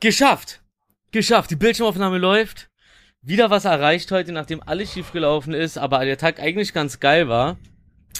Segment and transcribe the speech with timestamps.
[0.00, 0.62] Geschafft.
[1.12, 1.50] Geschafft.
[1.50, 2.70] Die Bildschirmaufnahme läuft.
[3.20, 7.28] Wieder was erreicht heute, nachdem alles schief gelaufen ist, aber der Tag eigentlich ganz geil
[7.28, 7.58] war.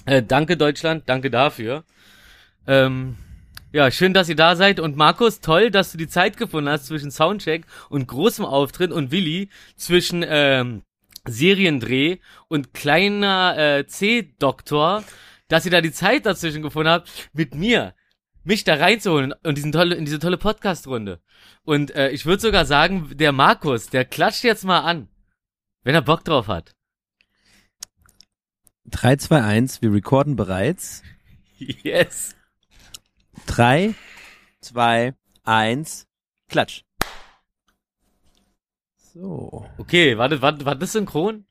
[0.05, 1.85] Äh, danke Deutschland, danke dafür.
[2.67, 3.17] Ähm,
[3.73, 4.79] ja, schön, dass ihr da seid.
[4.79, 9.11] Und Markus, toll, dass du die Zeit gefunden hast zwischen Soundcheck und großem Auftritt und
[9.11, 10.83] Willi zwischen ähm,
[11.27, 12.19] Seriendreh
[12.49, 15.03] und kleiner äh, C-Doktor,
[15.49, 17.95] dass ihr da die Zeit dazwischen gefunden habt, mit mir
[18.45, 21.21] mich da reinzuholen und diesen tolle, in diese tolle Podcast-Runde.
[21.63, 25.09] Und äh, ich würde sogar sagen, der Markus, der klatscht jetzt mal an,
[25.83, 26.75] wenn er Bock drauf hat.
[28.87, 31.03] 3, 2, 1, wir recorden bereits.
[31.59, 32.35] Yes.
[33.47, 33.95] 3,
[34.63, 35.15] 2,
[35.45, 36.07] 1,
[36.49, 36.85] klatsch.
[38.97, 39.69] So.
[39.77, 41.45] Okay, warte, warte, war das synchron?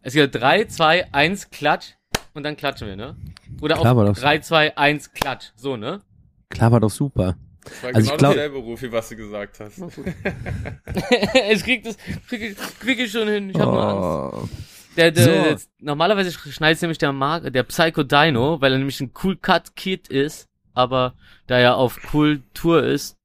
[0.00, 1.97] Es geht 3, 2, 1, klatsch
[2.38, 3.16] und dann klatschen wir, ne?
[3.60, 5.50] Oder Klar, auf doch- 3, 2, 1, klatsch.
[5.56, 6.00] So, ne?
[6.48, 7.36] Klar war doch super.
[7.64, 9.78] Das war Also genau ich glaub- dasselbe Rufi, was du gesagt hast.
[11.52, 11.96] ich krieg das,
[12.28, 13.50] krieg ich, krieg ich schon hin.
[13.50, 14.38] Ich hab nur Angst.
[14.42, 14.48] Oh.
[14.96, 15.30] Der, der, So.
[15.30, 19.76] der, normalerweise schneidet nämlich der Mark, der Psycho Dino, weil er nämlich ein Cool Cut
[19.76, 21.14] Kid ist, aber
[21.46, 23.16] da er auf Kultur ist,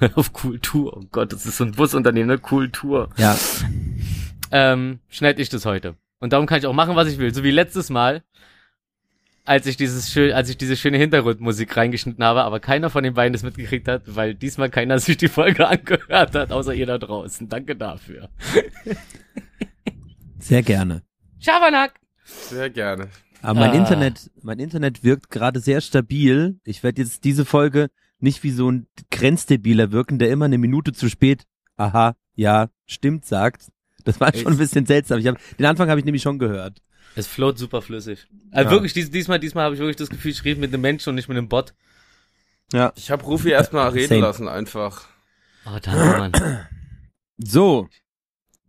[0.14, 2.38] auf Kultur, oh Gott, das ist so ein Busunternehmen, ne?
[2.38, 3.10] Kultur.
[3.16, 3.36] Ja,
[4.52, 5.96] Ähm, schneide ich das heute.
[6.20, 7.32] Und darum kann ich auch machen, was ich will.
[7.32, 8.22] So wie letztes Mal,
[9.44, 13.14] als ich dieses schön, als ich diese schöne Hintergrundmusik reingeschnitten habe, aber keiner von den
[13.14, 16.98] beiden das mitgekriegt hat, weil diesmal keiner sich die Folge angehört hat, außer ihr da
[16.98, 17.48] draußen.
[17.48, 18.28] Danke dafür.
[20.38, 21.02] sehr gerne.
[21.38, 21.94] Schabernack!
[22.24, 23.08] Sehr gerne.
[23.42, 23.74] Aber mein Ah.
[23.74, 26.60] Internet, mein Internet wirkt gerade sehr stabil.
[26.64, 27.88] Ich werde jetzt diese Folge
[28.18, 31.44] nicht wie so ein Grenzdebiler wirken, der immer eine Minute zu spät,
[31.76, 33.68] aha, ja, stimmt, sagt.
[34.04, 35.18] Das war schon ein bisschen seltsam.
[35.18, 36.80] Ich hab, den Anfang habe ich nämlich schon gehört.
[37.16, 38.26] Es float super flüssig.
[38.52, 38.76] Also Ja.
[38.76, 41.16] wirklich, dies, diesmal, diesmal habe ich wirklich das Gefühl, ich rede mit einem Menschen und
[41.16, 41.74] nicht mit einem Bot.
[42.72, 42.92] Ja.
[42.96, 44.20] Ich habe Rufi erstmal reden Same.
[44.20, 45.06] lassen, einfach.
[45.66, 46.66] Oh, danke, Mann.
[47.38, 47.88] So.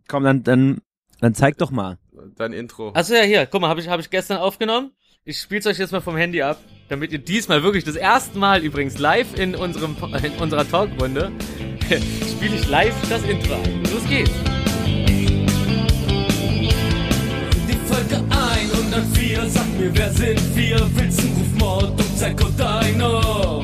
[0.08, 0.80] Komm, dann, dann,
[1.20, 1.98] dann zeig doch mal.
[2.36, 2.92] Dein Intro.
[2.94, 4.92] Achso, ja, hier, guck mal, habe ich, hab ich gestern aufgenommen.
[5.24, 8.62] Ich spiel's euch jetzt mal vom Handy ab, damit ihr diesmal wirklich das erste Mal
[8.64, 11.30] übrigens live in unserem in unserer Talkrunde
[11.88, 13.84] spiele ich live das Intro an.
[13.84, 14.32] Los geht's.
[19.32, 20.76] 104 sagt mir, wer sind wir?
[20.94, 23.62] Wilson, Rufmord und Psycho Dino.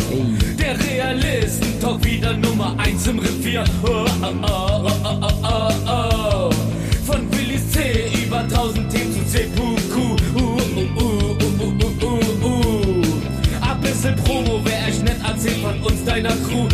[0.59, 3.65] Der Realisten-Talk wieder Nummer 1 im Revier.
[3.83, 6.51] Oh, oh, oh, oh, oh, oh, oh.
[7.05, 9.39] Von Willis C über 1000 Themen zu.
[9.61, 10.07] Uh, uh,
[10.39, 13.05] uh, uh, uh, uh, uh, uh.
[13.61, 16.67] Ein bisschen Promo, wer echt nett erzählt von uns, deiner Crew.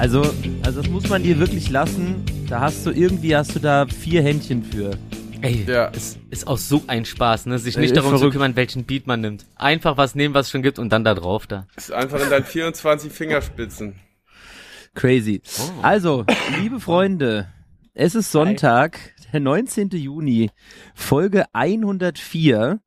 [0.00, 0.22] Also,
[0.62, 2.24] also das muss man dir wirklich lassen.
[2.48, 4.92] Da hast du irgendwie, hast du da vier Händchen für.
[5.42, 5.90] Ey, Ja.
[5.94, 8.32] es ist auch so ein Spaß, ne, sich Ey, nicht darum zu verrückt.
[8.32, 9.44] kümmern, welchen Beat man nimmt.
[9.56, 11.66] Einfach was nehmen, was es schon gibt und dann da drauf da.
[11.76, 13.96] Ist einfach in deinen 24 Fingerspitzen.
[14.94, 15.42] Crazy.
[15.58, 15.82] Oh.
[15.82, 16.24] Also,
[16.58, 17.48] liebe Freunde,
[17.92, 18.98] es ist Sonntag,
[19.34, 19.90] der 19.
[19.90, 20.50] Juni,
[20.94, 22.80] Folge 104.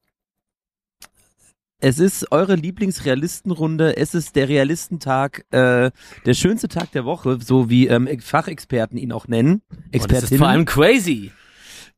[1.83, 3.97] Es ist eure Lieblingsrealistenrunde.
[3.97, 5.91] Es ist der Realistentag, äh,
[6.25, 9.63] der schönste Tag der Woche, so wie ähm, Fachexperten ihn auch nennen.
[9.69, 10.39] Und das ist Expertinnen.
[10.39, 11.33] vor allem crazy.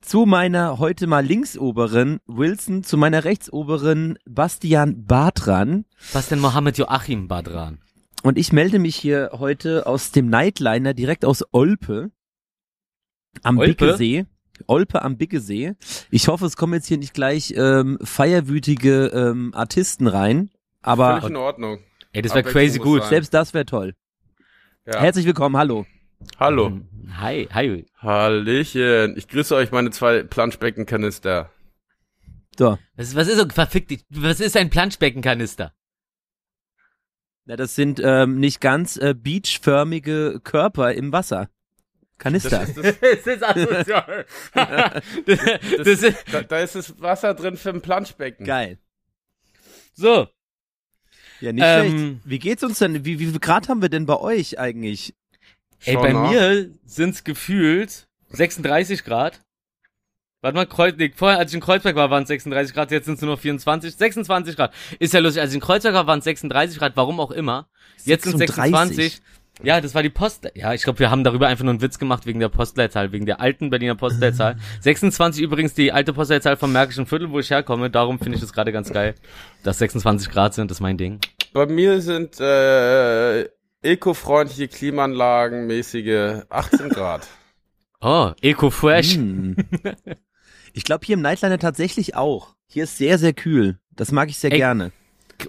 [0.02, 5.86] zu meiner heute mal linksoberen Wilson, zu meiner rechtsoberen Bastian Bartran.
[6.14, 7.78] Was denn Mohammed Joachim Badran?
[8.24, 12.10] Und ich melde mich hier heute aus dem Nightliner direkt aus Olpe
[13.44, 13.74] am Olpe?
[13.74, 14.26] Bickersee.
[14.68, 15.74] Olpe am Bickersee.
[16.12, 20.50] Ich hoffe, es kommen jetzt hier nicht gleich ähm, feierwütige ähm, Artisten rein.
[20.82, 21.80] Aber Völlig in Ordnung.
[22.14, 23.02] Ey, das wäre crazy gut.
[23.02, 23.10] sein.
[23.10, 23.96] selbst das wäre toll.
[24.86, 25.00] Ja.
[25.00, 25.86] Herzlich willkommen, hallo.
[26.40, 26.80] Hallo.
[27.18, 27.86] Hi, hi.
[27.98, 29.18] Hallöchen.
[29.18, 31.52] Ich grüße euch, meine zwei Planschbeckenkanister.
[32.58, 33.92] So, Was, was ist so verfickt?
[33.92, 35.74] dich- Was ist ein Planschbeckenkanister?
[37.48, 41.50] na, das sind ähm, nicht ganz äh, beachförmige Körper im Wasser.
[42.18, 42.50] Kanister.
[42.66, 44.26] Das ist, das, Es ist asozial.
[45.26, 45.40] das,
[45.78, 48.46] das ist, da, da ist das Wasser drin für ein Planschbecken.
[48.46, 48.78] Geil.
[49.94, 50.28] so,
[51.42, 52.22] Ja, nicht Ähm, schlecht.
[52.26, 53.06] Wie geht's uns denn?
[53.06, 55.14] Wie, wie viel Grad haben wir denn bei euch eigentlich?
[55.84, 56.30] ey, bei nach.
[56.32, 59.42] mir sind's gefühlt 36 Grad.
[60.42, 63.06] Warte mal, Kreuz, nee, vorher, als ich in Kreuzberg war, waren es 36 Grad, jetzt
[63.06, 64.74] sind es nur noch 24, 26 Grad.
[65.00, 67.68] Ist ja lustig, als ich in Kreuzberg war, waren es 36 Grad, warum auch immer.
[68.04, 68.96] Jetzt sind 36.
[68.96, 69.22] 26.
[69.64, 70.52] Ja, das war die Post.
[70.54, 73.26] Ja, ich glaube, wir haben darüber einfach nur einen Witz gemacht wegen der Postleitzahl, wegen
[73.26, 74.58] der alten Berliner Postleitzahl.
[74.82, 77.90] 26 übrigens die alte Postleitzahl vom Märkischen Viertel, wo ich herkomme.
[77.90, 79.16] Darum finde ich das gerade ganz geil,
[79.64, 80.70] dass 26 Grad sind.
[80.70, 81.20] Das ist mein Ding.
[81.54, 83.48] Bei mir sind äh,
[83.82, 87.28] ekofreundliche Klimaanlagen mäßige 18 Grad.
[88.02, 89.16] Oh, Eco Fresh.
[89.16, 89.56] Hm.
[90.74, 92.56] Ich glaube hier im Nightliner tatsächlich auch.
[92.68, 93.80] Hier ist sehr, sehr kühl.
[93.96, 94.92] Das mag ich sehr Ey, gerne.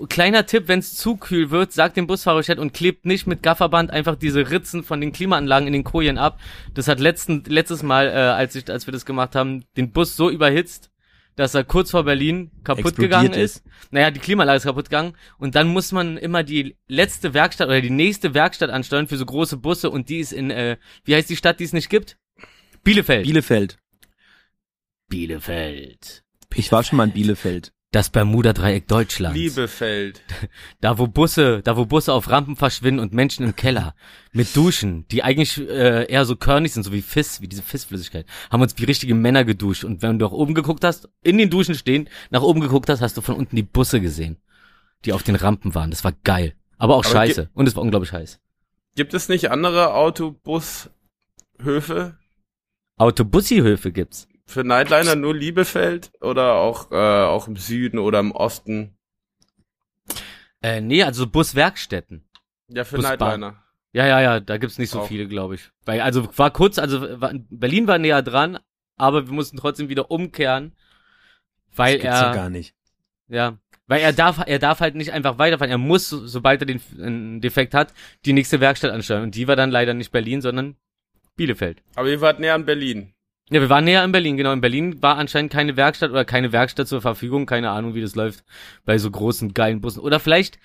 [0.09, 3.43] Kleiner Tipp, wenn es zu kühl wird, sagt dem Busfahrer Bescheid und klebt nicht mit
[3.43, 6.39] Gafferband einfach diese Ritzen von den Klimaanlagen in den Kojen ab.
[6.75, 10.17] Das hat letzten, letztes Mal, äh, als, ich, als wir das gemacht haben, den Bus
[10.17, 10.91] so überhitzt,
[11.37, 13.57] dass er kurz vor Berlin kaputt Explodiert gegangen ist.
[13.57, 13.65] ist.
[13.91, 15.15] Naja, die Klimaanlage ist kaputt gegangen.
[15.39, 19.27] Und dann muss man immer die letzte Werkstatt oder die nächste Werkstatt ansteuern für so
[19.27, 22.17] große Busse und die ist in, äh, wie heißt die Stadt, die es nicht gibt?
[22.83, 23.25] Bielefeld.
[23.25, 23.79] Bielefeld.
[25.09, 26.25] Bielefeld.
[26.55, 27.73] Ich war schon mal in Bielefeld.
[27.97, 29.39] Das Bermuda-Dreieck Deutschlands.
[29.39, 30.21] Liebefeld.
[30.83, 33.95] Da wo Busse, da wo Busse auf Rampen verschwinden und Menschen im Keller
[34.33, 38.27] mit Duschen, die eigentlich äh, eher so körnig sind, so wie Fiss, wie diese Fissflüssigkeit,
[38.51, 39.83] haben uns wie richtige Männer geduscht.
[39.85, 43.01] Und wenn du nach oben geguckt hast, in den Duschen stehen, nach oben geguckt hast,
[43.01, 44.37] hast du von unten die Busse gesehen,
[45.07, 45.89] die auf den Rampen waren.
[45.89, 47.49] Das war geil, aber auch Aber scheiße.
[47.55, 48.39] Und es war unglaublich heiß.
[48.95, 50.91] Gibt es nicht andere Autobushöfe
[52.99, 54.29] Autobussihöfe gibt's.
[54.47, 58.97] Für Nightliner nur Liebefeld oder auch äh, auch im Süden oder im Osten?
[60.63, 62.25] Äh, nee, also Buswerkstätten.
[62.69, 63.19] Ja, für Busbahn.
[63.41, 63.63] Nightliner.
[63.93, 65.09] Ja, ja, ja, da gibt's nicht so Auch.
[65.09, 65.71] viele, glaube ich.
[65.85, 68.59] Weil, also war kurz, also war, Berlin war näher dran,
[68.97, 70.73] aber wir mussten trotzdem wieder umkehren,
[71.75, 72.75] weil das gibt's er ja gar nicht.
[73.29, 75.71] Ja, weil er darf, er darf halt nicht einfach weiterfahren.
[75.71, 77.95] Er muss, so- sobald er den einen Defekt hat,
[78.25, 79.23] die nächste Werkstatt ansteuern.
[79.23, 80.77] Und die war dann leider nicht Berlin, sondern
[81.37, 81.83] Bielefeld.
[81.95, 83.13] Aber ihr wart näher an Berlin.
[83.51, 84.53] Ja, wir waren näher in Berlin, genau.
[84.53, 87.47] In Berlin war anscheinend keine Werkstatt oder keine Werkstatt zur Verfügung.
[87.47, 88.45] Keine Ahnung, wie das läuft
[88.85, 90.01] bei so großen, geilen Bussen.
[90.01, 90.59] Oder vielleicht,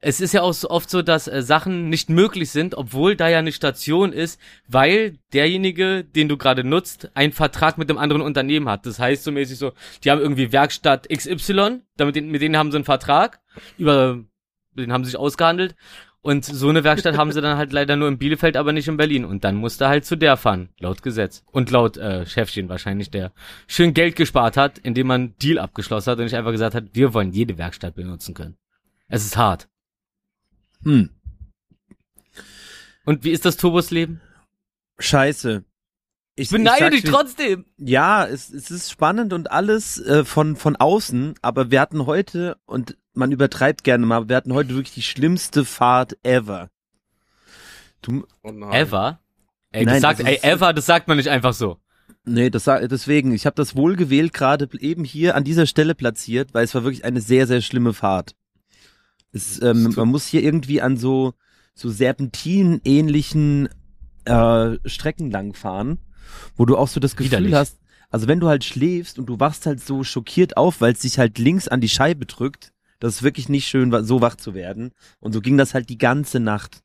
[0.00, 3.28] es ist ja auch so oft so, dass äh, Sachen nicht möglich sind, obwohl da
[3.28, 4.38] ja eine Station ist,
[4.68, 8.84] weil derjenige, den du gerade nutzt, einen Vertrag mit einem anderen Unternehmen hat.
[8.84, 9.72] Das heißt so mäßig so,
[10.04, 13.40] die haben irgendwie Werkstatt XY, damit mit denen haben sie einen Vertrag,
[13.78, 14.22] über
[14.74, 15.74] den haben sie sich ausgehandelt.
[16.26, 18.96] Und so eine Werkstatt haben sie dann halt leider nur in Bielefeld, aber nicht in
[18.96, 19.24] Berlin.
[19.24, 21.44] Und dann musste halt zu der fahren, laut Gesetz.
[21.52, 23.32] Und laut äh, Chefchen wahrscheinlich, der
[23.68, 27.14] schön Geld gespart hat, indem man Deal abgeschlossen hat und nicht einfach gesagt hat, wir
[27.14, 28.56] wollen jede Werkstatt benutzen können.
[29.06, 29.68] Es ist hart.
[30.82, 31.10] Hm.
[33.04, 34.20] Und wie ist das Turbusleben?
[34.98, 35.62] Scheiße.
[36.38, 37.64] Ich, beneide dich trotzdem.
[37.78, 42.58] Ja, es, es ist spannend und alles äh, von von außen, aber wir hatten heute
[42.66, 46.68] und man übertreibt gerne mal, wir hatten heute wirklich die schlimmste Fahrt ever.
[48.02, 48.50] Du, Oh.
[48.70, 49.18] Ever?
[49.72, 51.78] Ey, das Nein, sagt, also ey, ever, das sagt man nicht einfach so.
[52.24, 56.52] nee, das deswegen, ich habe das wohl gewählt gerade eben hier an dieser Stelle platziert,
[56.52, 58.34] weil es war wirklich eine sehr sehr schlimme Fahrt.
[59.32, 61.32] Es, ähm, man muss hier irgendwie an so
[61.74, 63.70] so Serpentinen ähnlichen
[64.26, 65.98] äh, Strecken lang fahren,
[66.56, 67.54] wo du auch so das Gefühl Widerlich.
[67.54, 67.78] hast,
[68.10, 71.18] also wenn du halt schläfst und du wachst halt so schockiert auf, weil es sich
[71.18, 74.92] halt links an die Scheibe drückt, das ist wirklich nicht schön, so wach zu werden.
[75.20, 76.82] Und so ging das halt die ganze Nacht.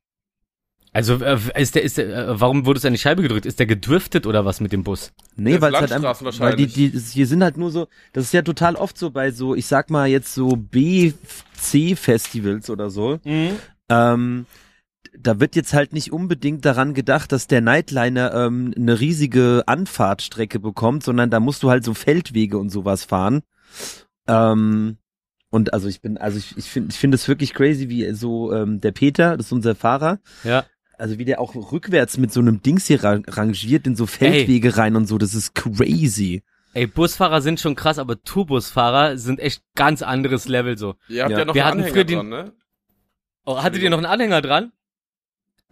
[0.94, 3.46] Also, äh, ist der, ist der, äh, warum wurde es an die Scheibe gedrückt?
[3.46, 5.14] Ist der gedriftet oder was mit dem Bus?
[5.36, 8.34] Nee, weil es halt einfach, weil die, die, hier sind halt nur so, das ist
[8.34, 11.18] ja total oft so bei so, ich sag mal jetzt so B-C-Festivals
[12.68, 14.44] oder so, ähm,
[15.18, 20.58] da wird jetzt halt nicht unbedingt daran gedacht, dass der Nightliner ähm, eine riesige Anfahrtstrecke
[20.60, 23.42] bekommt, sondern da musst du halt so Feldwege und sowas fahren.
[24.26, 24.98] Ähm,
[25.50, 28.52] und also ich bin, also ich, ich finde ich finde es wirklich crazy, wie so
[28.52, 30.64] ähm, der Peter, das ist unser Fahrer, Ja.
[30.98, 34.76] also wie der auch rückwärts mit so einem Dings hier ra- rangiert in so Feldwege
[34.78, 36.42] rein und so, das ist crazy.
[36.74, 40.94] Ey, Busfahrer sind schon krass, aber Tourbusfahrer sind echt ganz anderes Level so.
[41.08, 41.40] Ihr habt Ja.
[41.40, 42.52] ja, noch Wir einen hatten Anhänger dran, ne?
[43.44, 44.72] Oh, hattet ihr noch einen Anhänger dran?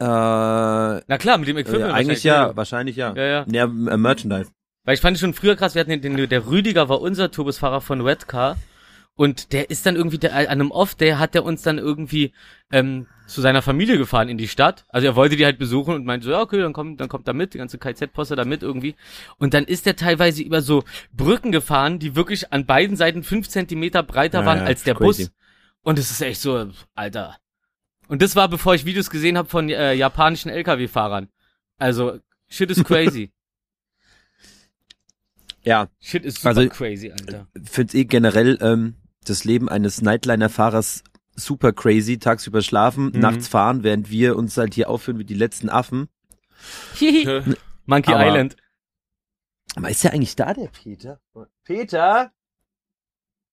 [0.00, 1.92] Äh, Na klar, mit dem äh, Equipment.
[1.92, 3.14] eigentlich wahrscheinlich, ja, wahrscheinlich ja.
[3.14, 3.46] Ja, ja.
[3.50, 4.50] Ja, äh, Merchandise.
[4.84, 7.30] Weil ich fand es schon früher krass, wir hatten den, den, der Rüdiger war unser
[7.30, 8.56] Tourbusfahrer von Redcar
[9.14, 12.32] und der ist dann irgendwie, der, an einem Off, der hat der uns dann irgendwie
[12.72, 14.86] ähm, zu seiner Familie gefahren in die Stadt.
[14.88, 17.28] Also er wollte die halt besuchen und meinte so, ja okay, dann kommt, dann kommt
[17.28, 18.96] er mit, die ganze KZ-Posse da mit irgendwie.
[19.36, 23.48] Und dann ist der teilweise über so Brücken gefahren, die wirklich an beiden Seiten fünf
[23.50, 25.24] Zentimeter breiter Ja, waren als der crazy.
[25.24, 25.32] Bus.
[25.82, 27.36] Und es ist echt so, Alter.
[28.10, 31.28] Und das war, bevor ich Videos gesehen habe von äh, japanischen LKW-Fahrern.
[31.78, 33.32] Also, shit is crazy.
[35.62, 37.46] Ja, Shit ist super Also- crazy, Alter.
[37.64, 41.04] find's eh generell ähm, das Leben eines Nightliner-Fahrers
[41.36, 42.18] super crazy.
[42.18, 43.20] Tagsüber schlafen, Mhm.
[43.20, 46.08] nachts fahren, während wir uns halt hier aufführen wie die letzten Affen.
[47.84, 48.56] Monkey Aber- Island.
[49.76, 51.20] Aber ist der eigentlich da, der Peter?
[51.64, 52.32] Peter?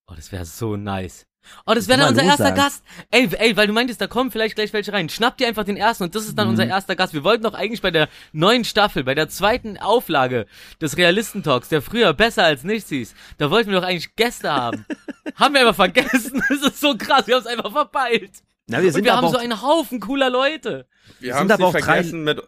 [0.08, 1.27] Oh, das wäre so nice.
[1.66, 2.56] Oh, das wäre dann unser erster sagen.
[2.56, 2.84] Gast.
[3.12, 5.10] Ey, ey, weil du meintest, da kommen vielleicht gleich welche rein.
[5.10, 6.52] Schnapp dir einfach den ersten und das ist dann Mhm.
[6.52, 7.14] unser erster Gast.
[7.14, 10.46] Wir wollten doch eigentlich bei der neuen Staffel, bei der zweiten Auflage
[10.82, 14.86] des Realistentalks, der früher besser als nichts hieß, da wollten wir doch eigentlich Gäste haben.
[15.36, 16.42] haben wir einfach vergessen.
[16.50, 17.28] Das ist so krass.
[17.28, 18.32] Wir haben es einfach verpeilt.
[18.68, 20.88] Na, wir Und sind wir aber haben so einen Haufen cooler Leute.
[21.20, 22.42] Wir sind haben es aber nicht vergessen mit,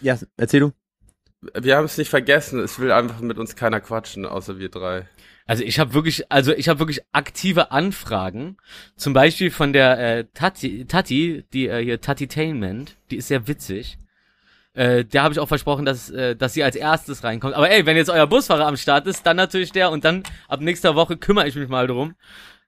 [0.00, 0.72] Ja, erzähl du.
[1.54, 2.60] wir haben es nicht vergessen.
[2.60, 5.06] Es will einfach mit uns keiner quatschen, außer wir drei.
[5.46, 8.56] Also ich habe wirklich, also ich habe wirklich aktive Anfragen.
[8.96, 13.98] Zum Beispiel von der äh, Tati, Tati, die äh, hier Tatitainment, die ist sehr witzig.
[14.74, 17.54] Äh, der habe ich auch versprochen, dass, äh, dass sie als erstes reinkommt.
[17.54, 20.60] Aber ey, wenn jetzt euer Busfahrer am Start ist, dann natürlich der und dann ab
[20.60, 22.14] nächster Woche kümmere ich mich mal drum.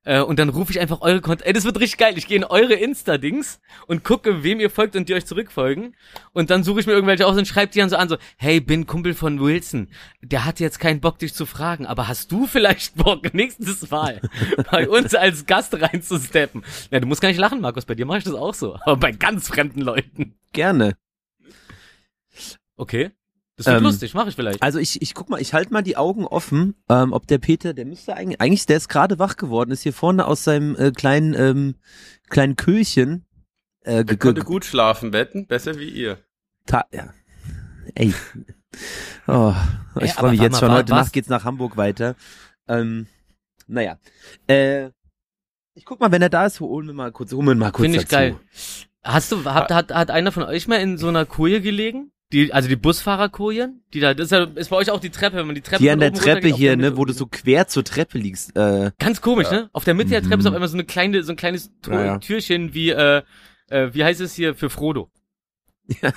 [0.09, 2.17] Äh, und dann rufe ich einfach eure Kont Ey, das wird richtig geil.
[2.17, 5.95] Ich gehe in eure Insta-Dings und gucke, wem ihr folgt und die euch zurückfolgen.
[6.33, 8.59] Und dann suche ich mir irgendwelche aus und schreibe die dann so an, so, hey,
[8.59, 9.89] bin Kumpel von Wilson.
[10.23, 14.23] Der hat jetzt keinen Bock, dich zu fragen, aber hast du vielleicht Bock, nächstes Mal
[14.71, 16.65] bei uns als Gast reinzusteppen?
[16.91, 18.77] Ja, du musst gar nicht lachen, Markus, bei dir mache ich das auch so.
[18.87, 20.39] Aber bei ganz fremden Leuten.
[20.55, 20.97] Gerne.
[22.77, 23.11] Okay.
[23.59, 24.63] Das wird Ähm, lustig, mache ich vielleicht.
[24.63, 27.75] Also ich, ich guck mal, ich halte mal die Augen offen, ähm, ob der Peter,
[27.75, 30.93] der müsste eigentlich, eigentlich, der ist gerade wach geworden, ist hier vorne aus seinem äh,
[30.93, 31.75] kleinen, ähm,
[32.31, 33.27] kleinen Köhlchen.
[33.83, 36.19] Äh, konnte ge- gut schlafen, wetten, besser wie ihr.
[36.67, 37.13] ta ja.
[37.95, 38.15] Ey.
[39.27, 39.55] Oh,
[39.97, 40.71] ich Ey, freue mich jetzt schon.
[40.71, 41.07] Heute was?
[41.07, 42.15] Nacht geht's nach Hamburg weiter.
[42.69, 43.07] Ähm,
[43.67, 43.99] naja.
[44.47, 44.91] Äh,
[45.75, 47.83] ich guck mal, wenn er da ist, holen wir mal kurz, holen wir mal kurz
[47.85, 48.15] Finde ich dazu.
[48.15, 48.37] geil.
[49.05, 52.13] Hast du, hat, hat, hat einer von euch mal in so einer Koje gelegen?
[52.33, 53.83] Die, also die Busfahrerkojen?
[53.95, 55.83] Die da, das ist, ja, ist bei euch auch die Treppe, wenn man die Treppe
[55.83, 58.55] Die an der Treppe hier, ne, wo du so quer zur Treppe liegst.
[58.55, 59.71] Äh, Ganz komisch, ne?
[59.73, 60.49] Auf der Mitte der Treppe ist Mhm.
[60.49, 62.19] auf einmal so eine kleine, so ein kleines Tor, Ja, ja.
[62.19, 63.23] Türchen wie, äh,
[63.71, 65.11] äh, wie heißt es hier für Frodo?
[66.03, 66.13] ja,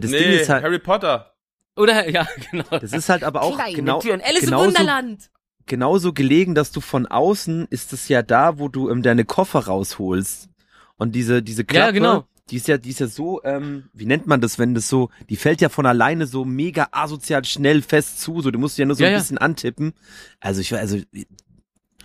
[0.00, 1.34] das nee, Ding ist halt, Harry Potter.
[1.76, 2.64] Oder, ja, genau.
[2.70, 4.22] das ist halt aber auch Kleine genau, Türen.
[4.24, 5.30] Alice genauso- im Wunderland.
[5.66, 9.66] genauso gelegen, dass du von außen ist es ja da, wo du ähm, deine Koffer
[9.66, 10.48] rausholst.
[10.96, 12.24] Und diese, diese Klappe, Ja, genau.
[12.50, 15.10] Die ist ja, die ist ja so, ähm, wie nennt man das, wenn das so,
[15.30, 18.84] die fällt ja von alleine so mega asozial schnell fest zu, so, du musst ja
[18.84, 19.18] nur so Ja, ein ja.
[19.18, 19.94] bisschen antippen.
[20.40, 20.98] Also ich, also,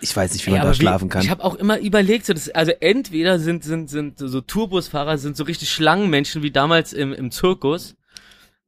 [0.00, 1.22] ich weiß nicht, wie Ey, man da wie- schlafen kann.
[1.22, 5.36] Ich habe auch immer überlegt, so das, also entweder sind sind sind so Tourbusfahrer sind
[5.36, 7.96] so richtig Schlangenmenschen wie damals im im Zirkus,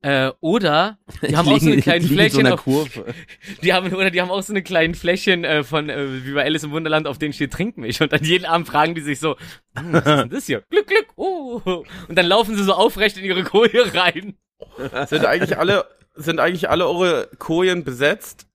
[0.03, 3.15] äh, oder die haben auch so eine kleinen liegen in so auf, Kurve.
[3.63, 6.45] die haben oder die haben auch so eine kleinen Fläschchen äh, von äh, wie bei
[6.45, 9.21] Alice im Wunderland, auf denen steht Trink mich und dann jeden Abend fragen die sich
[9.21, 9.37] so,
[9.77, 10.63] hm, was ist denn das hier?
[10.71, 11.07] Glück Glück.
[11.17, 11.85] Oh.
[12.09, 14.35] Und dann laufen sie so aufrecht in ihre Koje rein.
[15.07, 18.47] Sind eigentlich alle, sind eigentlich alle eure Kojen besetzt?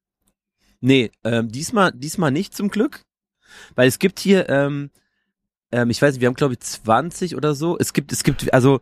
[0.80, 3.02] Nee, ähm, diesmal, diesmal nicht zum Glück.
[3.76, 4.92] Weil es gibt hier, ähm,
[5.72, 7.78] ähm, ich weiß nicht, wir haben glaube ich 20 oder so.
[7.78, 8.82] Es gibt, es gibt also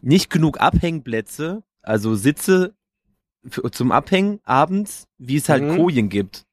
[0.00, 2.74] nicht genug Abhängplätze, also Sitze
[3.46, 5.76] für, zum Abhängen abends, wie es halt Mhm.
[5.76, 6.44] Kojen gibt.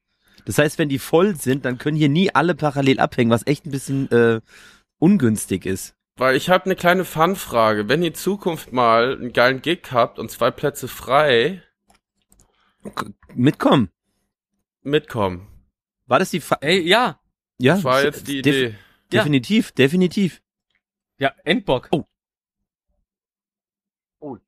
[0.44, 3.64] Das heißt, wenn die voll sind, dann können hier nie alle parallel abhängen, was echt
[3.66, 4.40] ein bisschen äh,
[4.98, 5.94] ungünstig ist.
[6.16, 7.88] Weil ich habe eine kleine Fun-Frage.
[7.88, 11.62] Wenn ihr in Zukunft mal einen geilen Gig habt und zwei Plätze frei,
[13.34, 13.90] mitkommen.
[14.82, 15.46] mitkommen.
[16.06, 17.20] War das die Fa Ey, ja.
[17.58, 18.74] Ja, Das war jetzt die def- Idee.
[19.12, 19.20] Ja.
[19.20, 20.42] Definitiv, definitiv.
[21.18, 21.88] Ja, Endbock.
[21.92, 22.04] Oh.
[24.20, 24.38] Oh,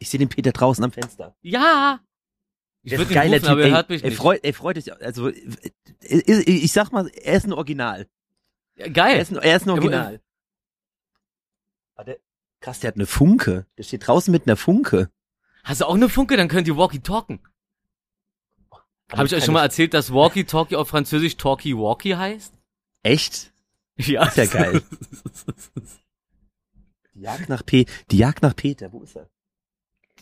[0.00, 1.36] ich sehe den Peter draußen am Fenster.
[1.42, 2.00] Ja.
[2.82, 4.18] Ich würde ihn rufen, aber er hört mich ey, nicht.
[4.18, 4.90] freut, ey, freut dich.
[4.92, 5.34] Also, äh,
[6.00, 8.08] ich, ich sag mal, er ist ein Original.
[8.76, 9.20] Ja, Er Geil.
[9.20, 10.20] ist ein, er ist ein Ja, Original.
[11.96, 12.18] Ah, der,
[12.60, 13.66] krass, der hat eine Funke.
[13.76, 15.10] Der steht draußen mit einer Funke.
[15.64, 16.38] Hast du auch eine Funke?
[16.38, 17.40] Dann könnt ihr Walkie-Talken.
[19.12, 22.54] Habe ich euch schon mal erzählt, dass Walkie-Talkie auf Französisch Talkie-Walkie heißt?
[23.02, 23.52] Echt?
[23.98, 24.24] Ja.
[24.26, 24.82] Ist ja geil.
[27.14, 29.28] Die Jagd nach P, die Jagd nach Peter, wo ist er?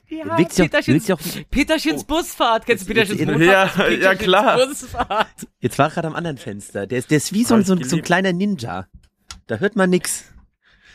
[0.09, 2.67] Ja, Der legt sich Peterchens, sich auf- Peterchens Busfahrt.
[2.67, 3.47] Kennst du Jetzt- Peterchens Busfahrt?
[3.47, 4.67] Ja, Das Peterchens ja, klar.
[4.67, 5.27] Busfahrt.
[5.61, 6.87] Jetzt war er gerade am anderen Fenster.
[6.87, 8.87] Der ist, der ist wie so, ein- so, ein- so ein kleiner Ninja.
[9.47, 10.25] Da hört man nix.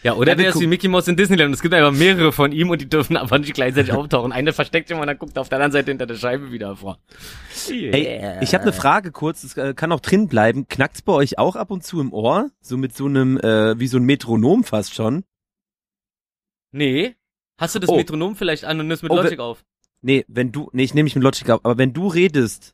[0.03, 1.53] Ja, oder Ja, der ist wie Mickey Mouse in Disneyland.
[1.55, 4.33] Es gibt einfach mehrere von ihm und die dürfen aber nicht gleichzeitig auftauchen.
[4.33, 7.00] Einer versteckt sich und dann guckt auf der anderen Seite hinter der Scheibe wieder vor.
[7.69, 10.67] Ey, ich habe eine Frage kurz, es äh, kann auch drin bleiben.
[10.67, 12.50] Knackt's bei euch auch ab und zu im Ohr?
[12.60, 15.24] So mit so einem, äh, wie so ein Metronom fast schon?
[16.72, 17.15] Nee.
[17.57, 17.95] Hast du das Oh.
[17.98, 19.63] Metronom vielleicht an und nimmst mit Oh, Logic auf?
[20.01, 22.74] Nee, wenn du, nee, ich nehme mich mit Logic auf, aber wenn du redest,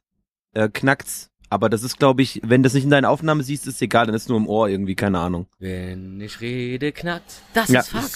[0.53, 1.29] äh, knackt's.
[1.51, 4.13] Aber das ist, glaube ich, wenn das nicht in deiner Aufnahme siehst, ist egal, dann
[4.15, 5.47] ist nur im Ohr irgendwie, keine Ahnung.
[5.57, 7.41] Wenn ich rede, knackt.
[7.53, 7.79] Das Ja.
[7.81, 8.09] ist Fuck.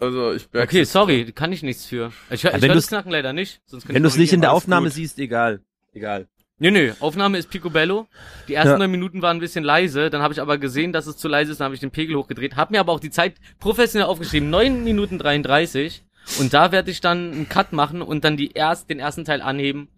[0.00, 2.12] Also ich merk's Okay, sorry, kann ich nichts für.
[2.28, 3.60] Ich, ich wenn höre du's- das Knacken leider nicht.
[3.66, 4.52] Sonst könnte Wenn du es nicht in der.
[4.52, 4.94] Aufnahme gut.
[4.94, 5.60] siehst, egal.
[5.92, 6.26] Egal.
[6.62, 8.06] Nö, nö, Aufnahme ist Picobello.
[8.48, 8.78] Die ersten Ja.
[8.78, 11.52] neun Minuten waren ein bisschen leise, dann habe ich aber gesehen, dass es zu leise
[11.52, 14.48] ist, dann habe ich den Pegel hochgedreht, habe mir aber auch die Zeit professionell aufgeschrieben,
[14.48, 16.04] neun Minuten 33
[16.38, 19.42] und da werde ich dann einen Cut machen und dann die erst, den ersten Teil
[19.42, 19.88] anheben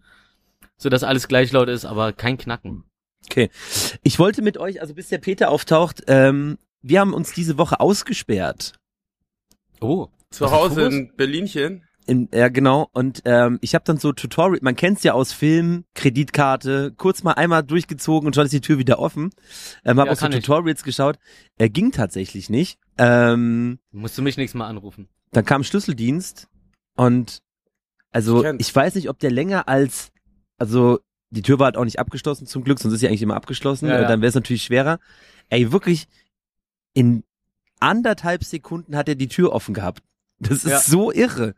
[0.77, 2.83] so dass alles gleich laut ist, aber kein Knacken.
[3.25, 3.49] Okay.
[4.03, 7.79] Ich wollte mit euch, also bis der Peter auftaucht, ähm, wir haben uns diese Woche
[7.79, 8.73] ausgesperrt.
[9.81, 10.07] Oh.
[10.29, 11.83] Zu Hause in Berlinchen.
[12.07, 12.87] In, ja, genau.
[12.93, 17.31] Und ähm, ich habe dann so Tutorial, man kennt's ja aus Film, Kreditkarte, kurz mal
[17.33, 19.31] einmal durchgezogen und schon ist die Tür wieder offen.
[19.83, 20.45] Ähm, hab Ja, auch so kann ich.
[20.45, 21.17] Tutorials geschaut.
[21.57, 22.77] Er ging tatsächlich nicht.
[22.99, 25.07] Ähm, Musst du mich nächstes Mal anrufen.
[25.31, 26.47] dann kam Schlüsseldienst
[26.95, 27.39] und
[28.11, 30.11] also Ich ich weiß nicht, ob der länger als,
[30.57, 30.99] also
[31.31, 33.89] die Tür war halt auch nicht abgeschlossen zum Glück, sonst ist sie eigentlich immer abgeschlossen.
[33.89, 34.07] Ja, äh, ja.
[34.07, 34.99] Dann wäre es natürlich schwerer.
[35.49, 36.07] Ey, wirklich
[36.93, 37.23] in
[37.79, 40.01] anderthalb Sekunden hat er die Tür offen gehabt.
[40.39, 40.79] Das ist Ja.
[40.79, 41.55] so irre.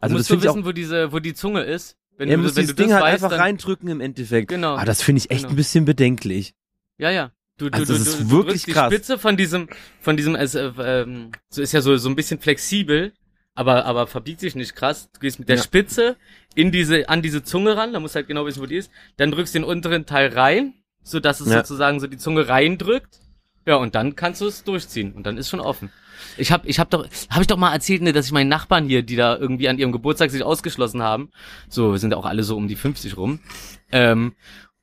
[0.00, 1.96] Also du musst du wissen, wo diese, wo die Zunge ist.
[2.18, 4.48] Wenn er du, muss wenn du das Ding halt weißt, einfach reindrücken im Endeffekt.
[4.48, 4.76] Genau.
[4.76, 5.50] Ah, das finde ich echt Genau.
[5.52, 6.54] ein bisschen bedenklich.
[6.98, 7.30] Ja, ja.
[7.58, 8.92] Du, du, Also du, das du, ist du wirklich die krass.
[8.92, 9.68] Spitze von diesem,
[10.00, 13.12] von diesem, es, äh, ähm, so ist ja so, so ein bisschen flexibel,
[13.54, 15.10] aber, aber verbiegt sich nicht krass.
[15.12, 15.62] Du gehst mit der Ja.
[15.62, 16.16] Spitze
[16.54, 18.90] in diese, an diese Zunge ran, da musst du halt genau wissen, wo die ist.
[19.16, 21.58] Dann drückst du den unteren Teil rein, so dass es Ja.
[21.58, 23.20] sozusagen so die Zunge reindrückt.
[23.66, 25.90] Ja, und dann kannst du es durchziehen und dann ist schon offen.
[26.38, 28.86] Ich hab, ich hab doch, hab ich doch mal erzählt, ne, dass ich meinen Nachbarn
[28.86, 31.30] hier, die da irgendwie an ihrem Geburtstag sich ausgeschlossen haben,
[31.68, 33.40] so wir sind auch alle so um die 50 rum,
[33.90, 34.34] ähm,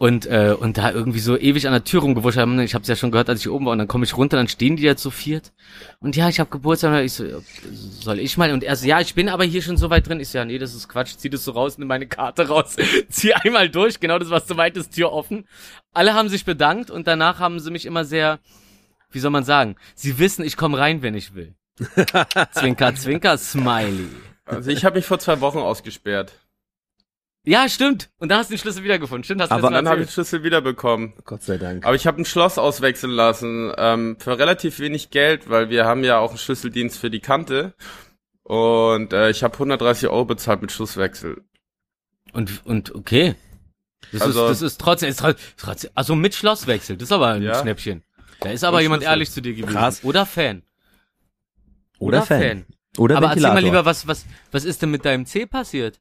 [0.04, 2.60] und äh, und da irgendwie so ewig an der Tür rumgewurscht haben.
[2.60, 3.72] Ich habe es ja schon gehört, als ich oben war.
[3.72, 5.54] Und dann komme ich runter, dann stehen die da zu viert.
[6.02, 7.06] Und ja, ich habe Geburtstag.
[7.06, 7.38] Ich so, ja,
[8.02, 8.52] soll ich mal?
[8.52, 10.20] Und er so, ja, ich bin aber hier schon so weit drin.
[10.20, 11.16] Ich so, ja, nee, das ist Quatsch.
[11.16, 12.76] Zieh das so raus, nimm meine Karte raus,
[13.10, 14.02] zieh einmal durch.
[14.02, 15.46] Genau das, was du meintest, Tür offen.
[15.94, 18.40] Alle haben sich bedankt und danach haben sie mich immer sehr,
[19.14, 19.76] wie soll man sagen?
[19.96, 21.56] Sie wissen, ich komme rein, wenn ich will.
[22.52, 24.10] zwinker, zwinker, Smiley.
[24.46, 26.34] Also ich habe mich vor zwei Wochen ausgesperrt.
[27.46, 28.10] Ja, stimmt.
[28.20, 29.24] Und dann hast du den Schlüssel wiedergefunden.
[29.26, 30.14] Stimmt, hast du Aber Dann habe ich den.
[30.14, 31.14] Schlüssel wiederbekommen.
[31.26, 31.86] Gott sei Dank.
[31.86, 36.04] Aber ich habe ein Schloss auswechseln lassen ähm, für relativ wenig Geld, weil wir haben
[36.06, 37.74] ja auch einen Schlüsseldienst für die Kante.
[38.44, 41.44] Und äh, ich habe 130 Euro bezahlt mit Schlusswechsel.
[42.32, 43.36] Und, und okay.
[44.14, 47.28] Das, Also- ist, das ist trotzdem, ist trotzdem, trotzdem, also mit Schlosswechsel, das ist aber
[47.30, 47.60] ein Ja.
[47.62, 48.04] Schnäppchen.
[48.44, 49.74] Da ist aber jemand ehrlich zu dir gewesen.
[49.74, 50.04] Krass.
[50.04, 50.64] Oder Fan.
[52.00, 52.66] Oder Fan.
[52.98, 53.54] Oder aber erzähl Ventilator.
[53.54, 56.00] mal lieber, was, was, was ist denn mit deinem C passiert?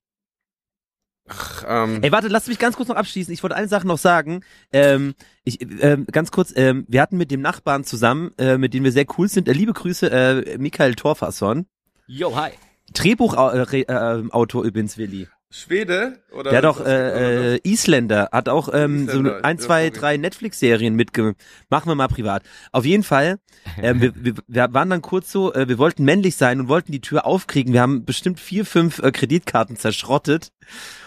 [1.28, 3.32] Ach, ähm, Ey, warte, lass mich ganz kurz noch abschließen.
[3.32, 4.45] Ich wollte eine Sache noch sagen.
[4.73, 5.14] Ähm,
[5.45, 8.93] ich, ähm, ganz kurz, ähm, wir hatten mit dem Nachbarn zusammen, äh, mit dem wir
[8.93, 11.67] sehr cool sind, äh, liebe Grüße, äh, Michael Torfasson.
[12.06, 12.50] Yo, hi.
[12.93, 15.28] Drehbuchautor äh, äh, Autor übrigens, Willi.
[15.54, 16.19] Schwede?
[16.32, 16.80] Oder Der das?
[16.80, 21.34] äh, äh, Isländer, hat auch ähm, so Isländer, ein, zwei, drei Netflix-Serien mitge...
[21.69, 22.43] Machen wir mal privat.
[22.73, 23.38] Auf jeden Fall,
[23.80, 26.91] ähm, wir, wir, wir waren dann kurz so, äh, wir wollten männlich sein und wollten
[26.91, 27.75] die Tür aufkriegen.
[27.75, 30.52] Wir haben bestimmt vier, fünf äh, Kreditkarten zerschrottet.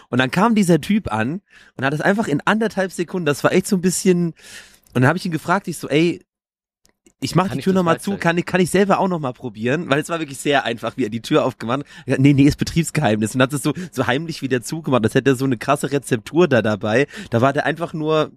[0.10, 1.42] Und dann kam dieser Typ an
[1.76, 4.36] und hat es einfach in anderthalb Sekunden, das war echt so ein bisschen...
[4.94, 6.25] Und dann habe ich ihn gefragt, ich so, ey,
[7.22, 10.00] ich mache die Tür nochmal zu, kann ich, kann ich selber auch nochmal probieren, weil
[10.02, 12.20] es war wirklich sehr einfach, wie er die Tür aufgemacht hat.
[12.20, 13.36] Nee, nee, ist Betriebsgeheimnis.
[13.36, 15.06] Und hat es so, so heimlich wieder zugemacht.
[15.06, 17.08] Das hätte er so eine krasse Rezeptur da dabei.
[17.30, 18.32] Da war der einfach nur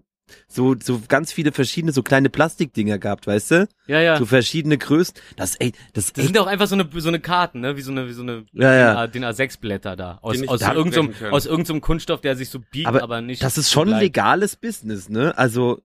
[0.46, 3.68] so, so ganz viele verschiedene, so kleine Plastikdinger gehabt, weißt du?
[3.86, 4.18] Ja, ja.
[4.18, 5.14] So verschiedene Größen.
[5.36, 7.76] Das, ey, das Das sind auch einfach so eine, so eine Karten, ne?
[7.76, 9.06] Wie so eine, wie so eine, Ja, ja.
[9.06, 10.18] Den, A, den A6-Blätter da.
[10.22, 13.42] Aus, aus, irgendeinem, aus irgendeinem Kunststoff, der sich so biegt, Aber aber, nicht.
[13.42, 14.02] das ist so schon bleibt.
[14.02, 15.36] legales Business, ne?
[15.38, 15.80] Also,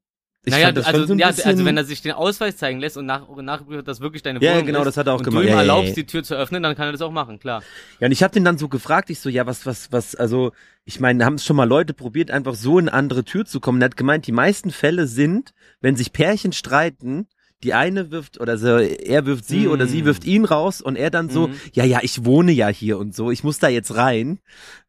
[0.46, 2.98] ich naja, fand das also, so ja, also wenn er sich den Ausweis zeigen lässt
[2.98, 5.24] und nach, nachprüft, dass wirklich deine Ja, Wohnung genau, ist das hat er auch und
[5.26, 5.42] gemacht.
[5.44, 5.96] du ihm Ja, ja, erlaubst, ja.
[5.96, 7.64] die Tür zu öffnen, dann kann er das auch machen, klar.
[8.00, 10.52] Ja, und ich habe den dann so gefragt, ich so, ja, was, was, was, also,
[10.84, 13.60] ich meine, haben es schon mal Leute probiert, einfach so in eine andere Tür zu
[13.62, 13.82] kommen.
[13.82, 17.28] Er hat gemeint, die meisten Fälle sind, wenn sich Pärchen streiten,
[17.64, 19.72] die eine wirft oder so, er wirft sie Mm.
[19.72, 21.54] oder sie wirft ihn raus und er dann so, Mhm.
[21.72, 24.40] ja, ja, ich wohne ja hier und so, ich muss da jetzt rein.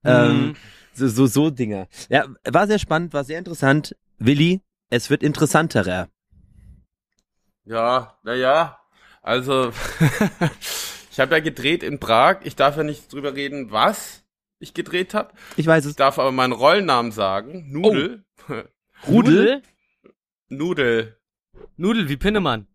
[0.04, 0.54] Ähm, Mhm.
[0.92, 1.86] so, so, so Dinger.
[2.08, 3.94] Ja, war sehr spannend, war sehr interessant.
[4.18, 6.08] Willi, es wird interessanter.
[7.64, 8.78] Ja, na ja.
[9.22, 9.72] Also,
[11.10, 12.40] ich habe ja gedreht in Prag.
[12.44, 14.22] Ich darf ja nicht drüber reden, was
[14.58, 15.32] ich gedreht habe.
[15.56, 15.96] Ich weiß Ich es.
[15.96, 17.72] darf aber meinen Rollennamen sagen.
[17.72, 18.24] Nudel.
[19.06, 19.62] Rudel?
[20.48, 21.18] Nudel.
[21.76, 22.66] Nudel wie Pinnemann.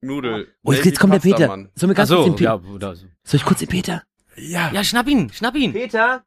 [0.00, 0.52] Nudel.
[0.64, 1.36] Oh, jetzt, jetzt kommt der Peter.
[1.36, 1.70] Pastamann.
[1.76, 2.60] Sollen wir ganz kurz so, den Peter?
[2.80, 3.06] ja, so.
[3.22, 4.02] Soll ich kurz den Peter?
[4.36, 4.72] Ja.
[4.72, 5.72] Ja, schnapp ihn, schnapp ihn.
[5.72, 6.24] Peter,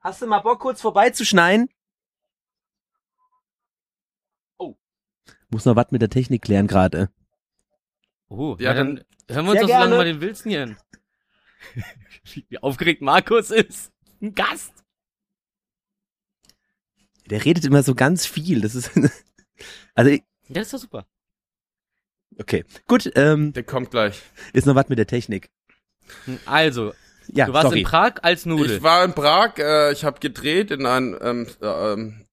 [0.00, 1.68] hast du mal Bock, kurz vorbeizuschneien?
[5.50, 7.10] Muss noch was mit der Technik klären gerade.
[8.28, 10.76] Oh, Ja, ja, dann hören wir uns doch so lange mal den Wilson hier an.
[12.48, 13.90] Wie aufgeregt Markus ist.
[14.22, 14.72] Ein Gast.
[17.28, 18.60] Der redet immer so ganz viel.
[18.60, 18.90] Das ist.
[19.94, 21.06] also, ich- das ist doch super.
[22.38, 22.64] okay.
[22.88, 24.20] Gut, ähm, Der kommt gleich.
[24.52, 25.50] ist noch was mit der Technik.
[26.46, 26.92] Also,
[27.28, 27.80] Ja, du warst sorry.
[27.80, 28.76] in Prag als Nudel.
[28.78, 32.26] Ich war in Prag, äh, ich habe gedreht in einem ähm, äh, ähm,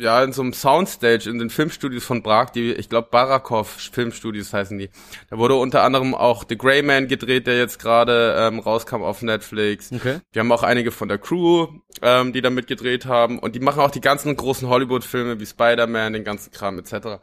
[0.00, 4.52] ja, in so einem Soundstage in den Filmstudios von Prag, die, ich glaube, Barakov Filmstudios
[4.52, 4.88] heißen die.
[5.28, 9.20] Da wurde unter anderem auch The Grey Man gedreht, der jetzt gerade ähm, rauskam auf
[9.20, 9.92] Netflix.
[9.92, 10.20] Okay.
[10.32, 11.68] Wir haben auch einige von der Crew,
[12.00, 13.38] ähm, die da mitgedreht haben.
[13.38, 17.20] Und die machen auch die ganzen großen Hollywood-Filme wie Spider-Man, den ganzen Kram etc.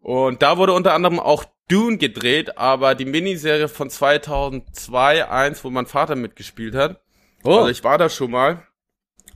[0.00, 5.70] Und da wurde unter anderem auch Dune gedreht, aber die Miniserie von 2002, 1, wo
[5.70, 7.00] mein Vater mitgespielt hat.
[7.42, 8.66] Oh, Also ich war da schon mal.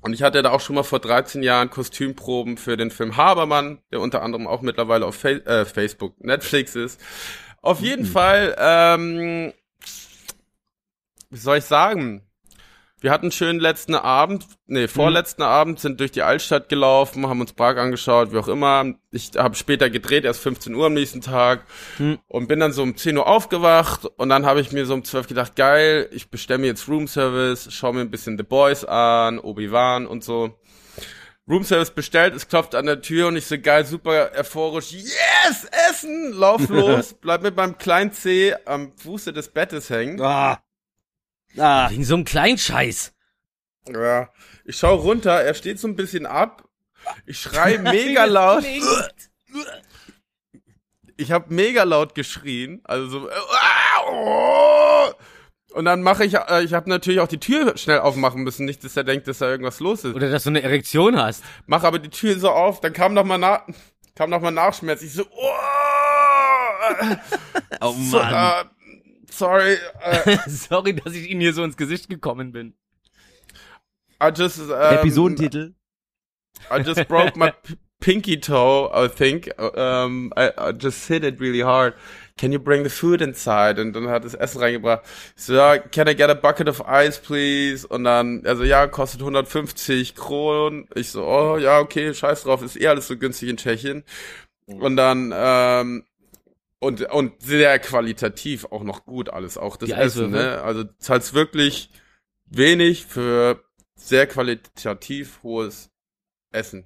[0.07, 3.81] Und ich hatte da auch schon mal vor 13 Jahren Kostümproben für den Film Habermann,
[3.91, 7.01] der unter anderem auch mittlerweile auf Fa äh, Facebook, Netflix ist.
[7.61, 9.53] Auf jeden Fall, ähm,
[11.29, 12.23] wie soll ich sagen?
[13.07, 17.41] Wir hatten einen schönen letzten Abend, nee, vorletzten Abend, sind durch die Altstadt gelaufen, haben
[17.41, 18.95] uns Prag angeschaut, wie auch immer.
[19.13, 21.67] Ich habe später gedreht, erst 15 Uhr am nächsten Tag
[21.99, 22.19] Hm.
[22.27, 25.05] und bin dann so um 10 Uhr aufgewacht und dann habe ich mir so um
[25.05, 29.39] 12 gedacht, geil, ich bestelle mir jetzt Roomservice, schau mir ein bisschen The Boys an,
[29.39, 30.59] Obi-Wan und so.
[31.49, 36.33] Roomservice bestellt, es klopft an der Tür und ich so geil, super euphorisch, yes, Essen,
[36.33, 40.21] lauf los, bleib mit meinem kleinen C am Fuße des Bettes hängen.
[40.21, 40.59] Ah.
[41.59, 41.91] Ah.
[41.91, 43.13] wegen so einem kleinen Scheiß.
[43.89, 44.29] Ja,
[44.65, 46.69] ich schau runter, er steht so ein bisschen ab.
[47.25, 48.65] Ich schrei mega laut.
[51.17, 53.31] Ich habe mega laut geschrien, also so
[55.77, 58.83] und dann mache ich äh, ich habe natürlich auch die Tür schnell aufmachen müssen, nicht
[58.83, 60.15] dass er denkt, dass da irgendwas los ist.
[60.15, 61.45] Oder dass du eine Erektion hast.
[61.67, 63.61] Mach aber die Tür so auf, dann kam noch mal nach
[64.15, 65.03] kam noch mal Nachschmerz.
[65.03, 65.53] Ich so oh,
[67.83, 68.33] Oh so, Mann.
[68.33, 68.65] äh,
[69.39, 72.75] sorry, äh, Sorry, dass ich Ihnen hier so ins Gesicht gekommen bin.
[74.23, 75.75] I just ähm, Episodentitel.
[76.71, 79.51] I just broke my p- pinky toe, I think.
[79.59, 81.95] Um, I, I just hit it really hard.
[82.39, 83.81] Can you bring the food inside?
[83.81, 85.03] Und dann hat das Essen reingebracht.
[85.37, 87.87] Ich so, ja, can I get a bucket of ice, please?
[87.87, 90.87] Und dann, also ja, kostet 150 Kronen.
[90.95, 94.05] Ich so, oh ja, okay, scheiß drauf, ist eh alles so günstig in Tschechien.
[94.67, 96.05] Und dann, ähm,
[96.79, 100.63] und, und sehr qualitativ auch noch gut alles, auch das Die Essen, ne?
[100.63, 101.91] Also zahlst wirklich
[102.47, 105.91] wenig für sehr qualitativ hohes
[106.53, 106.85] Essen.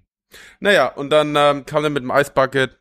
[0.61, 2.79] Naja, und dann ähm, kam er mit dem Eisbucket.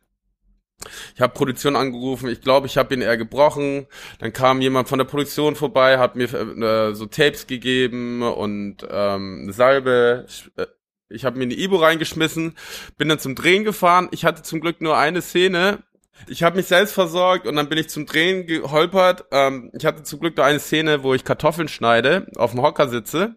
[1.14, 2.28] Ich habe Produktion angerufen.
[2.30, 3.86] Ich glaube, ich habe ihn eher gebrochen.
[4.18, 9.40] Dann kam jemand von der Produktion vorbei, hat mir äh, so Tapes gegeben und ähm,
[9.42, 10.26] eine Salbe.
[10.56, 10.66] Äh,
[11.10, 12.56] Ich habe mir eine Ibo reingeschmissen,
[12.96, 14.08] bin dann zum Drehen gefahren.
[14.12, 15.82] Ich hatte zum Glück nur eine Szene.
[16.28, 19.24] Ich habe mich selbst versorgt und dann bin ich zum Drehen geholpert.
[19.30, 22.88] Ähm, ich hatte zum Glück nur eine Szene, wo ich Kartoffeln schneide, auf dem Hocker
[22.88, 23.36] sitze.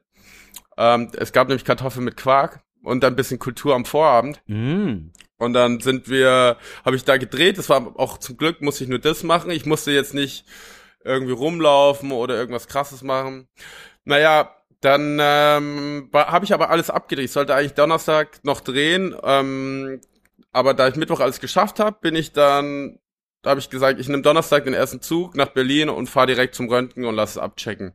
[0.77, 4.41] Ähm, es gab nämlich Kartoffeln mit Quark und dann ein bisschen Kultur am Vorabend.
[4.47, 5.11] Mm.
[5.37, 7.57] Und dann sind wir, habe ich da gedreht.
[7.57, 9.51] Das war auch zum Glück, musste ich nur das machen.
[9.51, 10.45] Ich musste jetzt nicht
[11.03, 13.47] irgendwie rumlaufen oder irgendwas krasses machen.
[14.05, 17.25] Naja, dann ähm, habe ich aber alles abgedreht.
[17.25, 19.15] Ich sollte eigentlich Donnerstag noch drehen.
[19.23, 20.01] Ähm,
[20.53, 22.99] aber da ich Mittwoch alles geschafft habe, bin ich dann,
[23.41, 26.55] da habe ich gesagt, ich nehme Donnerstag den ersten Zug nach Berlin und fahre direkt
[26.55, 27.93] zum Röntgen und lasse es abchecken.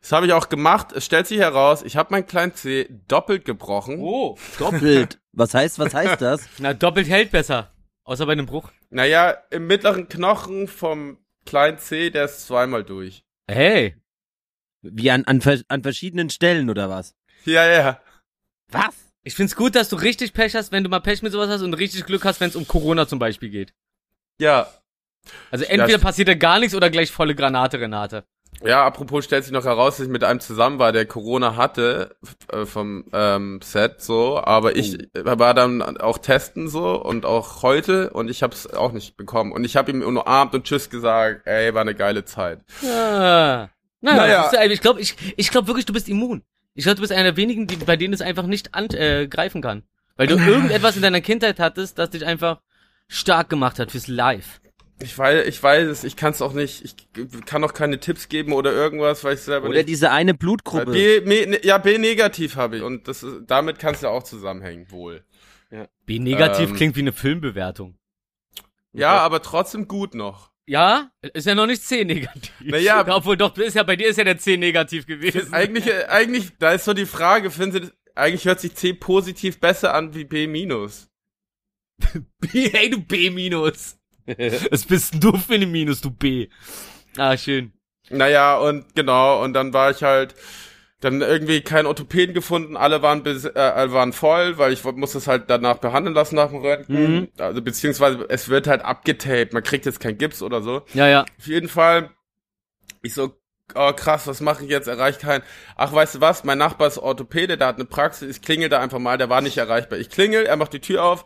[0.00, 0.92] Das habe ich auch gemacht.
[0.92, 3.98] Es stellt sich heraus, ich habe mein kleinen C doppelt gebrochen.
[4.00, 4.36] Oh.
[4.58, 5.20] Doppelt.
[5.32, 6.48] Was heißt, was heißt das?
[6.58, 7.72] Na, doppelt hält besser.
[8.04, 8.70] Außer bei einem Bruch.
[8.88, 13.24] Naja, im mittleren Knochen vom kleinen C, der ist zweimal durch.
[13.46, 13.96] Hey.
[14.82, 17.14] Wie an, an, an verschiedenen Stellen oder was?
[17.44, 18.00] Ja, ja.
[18.68, 19.09] Was?
[19.22, 21.62] Ich find's gut, dass du richtig Pech hast, wenn du mal Pech mit sowas hast
[21.62, 23.72] und richtig Glück hast, wenn es um Corona zum Beispiel geht.
[24.38, 24.68] Ja.
[25.50, 28.24] Also entweder Das- passiert da gar nichts oder gleich volle Granate, Renate.
[28.64, 32.16] Ja, apropos stellt sich noch heraus, dass ich mit einem zusammen war, der Corona hatte
[32.52, 38.10] äh, vom ähm, Set so, aber ich war dann auch testen so und auch heute
[38.10, 41.46] und ich habe es auch nicht bekommen und ich habe ihm umarmt und tschüss gesagt,
[41.46, 42.60] ey, war eine geile Zeit.
[42.82, 43.68] Ah.
[44.02, 44.64] Naja, Naja.
[44.64, 46.42] ich glaube ich, ich glaub wirklich, du bist immun.
[46.80, 49.28] Ich glaube, du bist einer der wenigen, die, bei denen es einfach nicht an, äh,
[49.28, 49.82] greifen kann.
[50.16, 52.62] Weil du irgendetwas in deiner Kindheit hattest, das dich einfach
[53.06, 54.62] stark gemacht hat fürs Live.
[55.02, 56.96] Ich weiß, ich weiß es, ich kann es auch nicht, ich
[57.44, 59.90] kann auch keine Tipps geben oder irgendwas, weil ich selber Oder nicht.
[59.90, 60.90] diese eine Blutgruppe.
[60.90, 64.22] B, me, ne, ja, B-negativ habe ich und das ist, damit kann es ja auch
[64.22, 65.22] zusammenhängen, wohl.
[66.06, 66.76] B-negativ Ähm.
[66.76, 67.98] klingt wie eine Filmbewertung.
[68.94, 70.50] Ja, aber trotzdem gut noch.
[70.70, 72.52] Ja, ist ja noch nicht C-negativ.
[72.60, 73.04] Naja.
[73.16, 75.52] Obwohl doch, ist ja, bei dir ist ja der C-negativ gewesen.
[75.52, 79.58] Eigentlich, äh, eigentlich, da ist so die Frage, finden Sie, eigentlich hört sich C positiv
[79.58, 81.10] besser an wie B minus.
[82.38, 83.98] B, hey, du B-Minus.
[84.70, 86.48] Was bist denn du für eine Minus, du B?
[87.16, 87.72] Ah, schön.
[88.08, 90.36] Naja, und genau, und dann war ich halt,
[91.00, 95.18] dann irgendwie keinen Orthopäden gefunden, alle waren, bes äh, alle waren voll, weil ich musste
[95.18, 97.14] es halt danach behandeln lassen nach dem Röntgen.
[97.14, 97.28] Mhm.
[97.38, 100.82] Also beziehungsweise es wird halt abgetaped, man kriegt jetzt kein Gips oder so.
[100.92, 101.24] Ja, ja.
[101.38, 102.10] Auf jeden Fall,
[103.02, 103.34] ich so,
[103.74, 104.88] oh krass, was mache ich jetzt?
[104.88, 105.42] Erreicht keinen.
[105.76, 106.44] Ach, weißt du was?
[106.44, 108.36] Mein Nachbar ist Orthopäde, der hat eine Praxis.
[108.36, 109.98] Ich klingel da einfach mal, der war nicht erreichbar.
[109.98, 111.24] Ich klingel, er macht die Tür auf.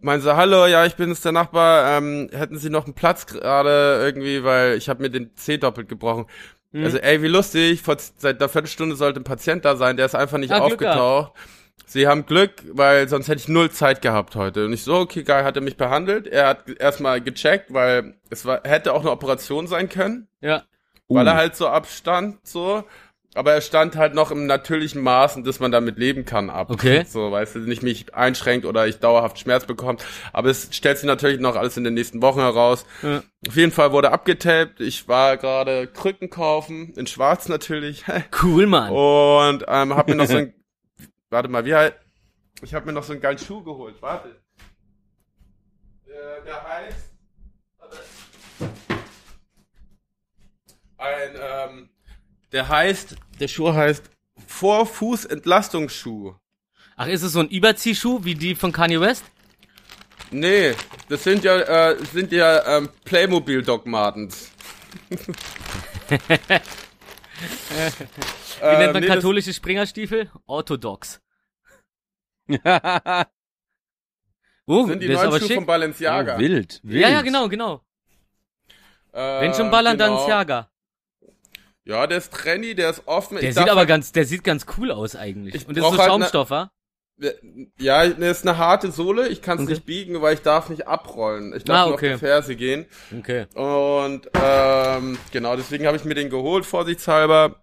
[0.00, 1.98] Meinen so, hallo, ja, ich bin's, der Nachbar.
[1.98, 5.88] Ähm, hätten Sie noch einen Platz gerade irgendwie, weil ich habe mir den C doppelt
[5.88, 6.26] gebrochen.
[6.72, 6.84] Hm.
[6.84, 7.82] Also, ey, wie lustig.
[7.82, 11.32] Vor, seit einer Viertelstunde sollte ein Patient da sein, der ist einfach nicht Ah, aufgetaucht.
[11.86, 14.66] Sie haben Glück, weil sonst hätte ich null Zeit gehabt heute.
[14.66, 16.26] Und ich so, okay, geil, hat er mich behandelt.
[16.26, 20.64] Er hat erstmal gecheckt, weil es war, hätte auch eine Operation sein können Ja.
[21.08, 21.30] weil Uh.
[21.30, 22.84] er halt so abstand, so.
[23.38, 26.72] Aber er stand halt noch im natürlichen Maßen, dass man damit leben kann, ab.
[26.72, 27.04] Okay.
[27.06, 29.98] So, weißt du, nicht mich einschränkt oder ich dauerhaft Schmerz bekomme.
[30.32, 32.84] Aber es stellt sich natürlich noch alles in den nächsten Wochen heraus.
[33.00, 33.22] Ja.
[33.46, 34.80] Auf jeden Fall wurde abgetaped.
[34.80, 38.04] Ich war gerade Krücken kaufen, in schwarz natürlich.
[38.42, 38.90] Cool, Mann.
[38.90, 40.52] Und ähm, hab mir noch so ein,
[41.30, 41.94] warte mal, wie halt,
[42.62, 43.94] ich habe mir noch so einen geilen Schuh geholt.
[44.00, 44.30] Warte.
[46.06, 47.12] Äh, der heißt,
[50.98, 51.90] ein, ähm,
[52.52, 54.10] der heißt, der Schuh heißt
[54.46, 56.34] Vorfußentlastungsschuh.
[56.96, 59.24] Ach, ist es so ein Überziehschuh wie die von Kanye West?
[60.30, 60.74] Nee,
[61.08, 61.56] das sind ja,
[61.90, 64.50] äh, sind ja ähm, Playmobil Doc Martens.
[66.08, 66.16] Wie
[68.64, 70.30] Äh, nennt man nee, katholische Springerstiefel?
[70.46, 71.20] Orthodox.
[74.70, 75.56] Oh, sind die ist neuen aber Schuhe schick.
[75.56, 76.36] von Balenciaga.
[76.36, 77.02] Oh, wild, wild.
[77.02, 77.80] Ja, ja, genau, genau.
[79.12, 80.16] Wenn schon ballern, genau.
[80.18, 80.70] dann Siaga.
[81.88, 83.38] Ja, der ist trendy, der ist offen.
[83.40, 85.54] Der Ich sieht aber halt- ganz, der sieht ganz cool aus eigentlich.
[85.54, 86.70] Ich Und das ist so halt ne- Schaumstoff, wa?
[87.80, 89.26] Ja, ne, ist eine harte Sohle.
[89.28, 89.72] Ich kann es Okay.
[89.72, 91.52] nicht biegen, weil ich darf nicht abrollen.
[91.56, 92.12] Ich darf Ah, nur okay.
[92.14, 92.86] auf die Ferse gehen.
[93.18, 93.46] Okay.
[93.54, 97.56] Und ähm, genau, deswegen habe ich mir den geholt, vorsichtshalber.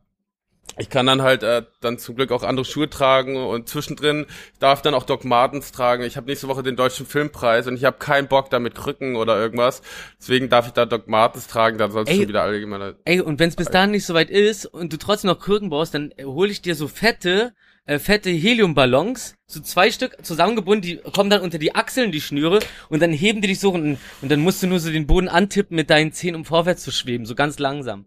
[0.77, 4.25] Ich kann dann halt äh, dann zum Glück auch andere Schuhe tragen und zwischendrin
[4.59, 6.03] darf dann auch Doc Martens tragen.
[6.03, 9.15] Ich habe nächste Woche den deutschen Filmpreis und ich habe keinen Bock da mit Krücken
[9.15, 9.81] oder irgendwas.
[10.19, 12.17] Deswegen darf ich da Doc Martens tragen, dann soll es Ey.
[12.17, 12.95] schon wieder allgemein.
[13.05, 15.69] Ey, und wenn es bis dahin nicht so weit ist und du trotzdem noch Krücken
[15.69, 17.53] brauchst, dann hole ich dir so fette,
[17.85, 22.59] äh, fette Heliumballons, so zwei Stück zusammengebunden, die kommen dann unter die Achseln, die Schnüre,
[22.89, 25.29] und dann heben die dich so und, und dann musst du nur so den Boden
[25.29, 28.05] antippen mit deinen Zehen, um vorwärts zu schweben, so ganz langsam.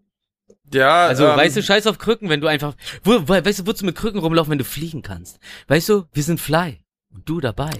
[0.73, 3.67] Ja, Also, ähm, weißt du, scheiß auf Krücken, wenn du einfach, wo, wo, weißt du,
[3.67, 5.39] wozu mit Krücken rumlaufen, wenn du fliegen kannst?
[5.67, 6.79] Weißt du, wir sind Fly.
[7.11, 7.71] Und du dabei.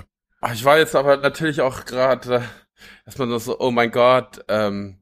[0.42, 2.42] ach, ich war jetzt aber natürlich auch gerade äh,
[3.06, 4.98] erstmal nur so, oh mein Gott, ähm,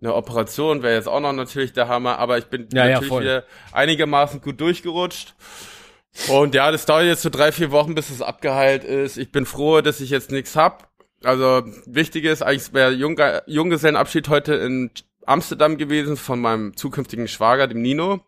[0.00, 3.08] eine Operation wäre jetzt auch noch natürlich der Hammer, aber ich bin Ja, ja, natürlich
[3.08, 3.22] voll.
[3.22, 5.34] wieder einigermaßen gut durchgerutscht.
[6.28, 9.16] Und ja, das dauert jetzt so drei, vier Wochen, bis es abgeheilt ist.
[9.16, 10.90] Ich bin froh, dass ich jetzt nichts hab.
[11.24, 14.90] Also wichtig ist, eigentlich wäre Jungge Junggesellenabschied heute in
[15.26, 18.20] Amsterdam gewesen von meinem zukünftigen Schwager, dem Nino.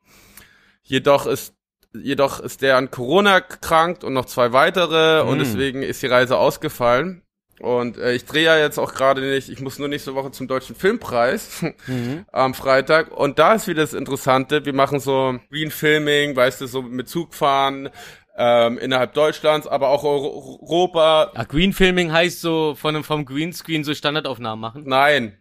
[0.83, 1.55] Jedoch ist
[1.95, 5.41] jedoch ist der an Corona erkrankt und noch zwei weitere und Mm.
[5.41, 7.23] deswegen ist die Reise ausgefallen.
[7.59, 10.47] Und äh, ich drehe ja jetzt auch gerade nicht, ich muss nur nächste Woche zum
[10.47, 11.65] Deutschen Filmpreis
[12.33, 13.11] am Freitag.
[13.17, 17.09] Und da ist wieder das Interessante, wir machen so Green Filming, weißt du, so mit
[17.09, 17.89] Zug fahren,
[18.37, 21.31] ähm, innerhalb Deutschlands, aber auch Euro- Europa.
[21.35, 24.83] Ach, Green Filming heißt so von einem, vom Greenscreen so Standardaufnahmen machen.
[24.85, 25.39] Nein.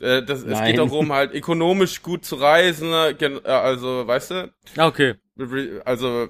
[0.00, 4.30] Äh, das, es geht darum, halt ökonomisch gut zu reisen, äh, gen- äh, also, weißt
[4.30, 5.14] du, Ah, okay.
[5.84, 6.28] also,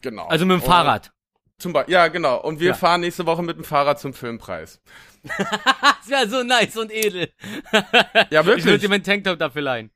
[0.00, 0.26] genau.
[0.26, 1.12] Also mit dem Und- Fahrrad.
[1.58, 2.40] Zum Beispiel, ja, genau.
[2.42, 2.74] Und wir Ja.
[2.74, 4.80] fahren nächste Woche mit dem Fahrrad zum Filmpreis.
[5.24, 7.28] Das wäre so nice und edel.
[7.72, 8.80] Ja, Ich würde wirklich.
[8.80, 9.90] dir meinen Tanktop dafür leihen.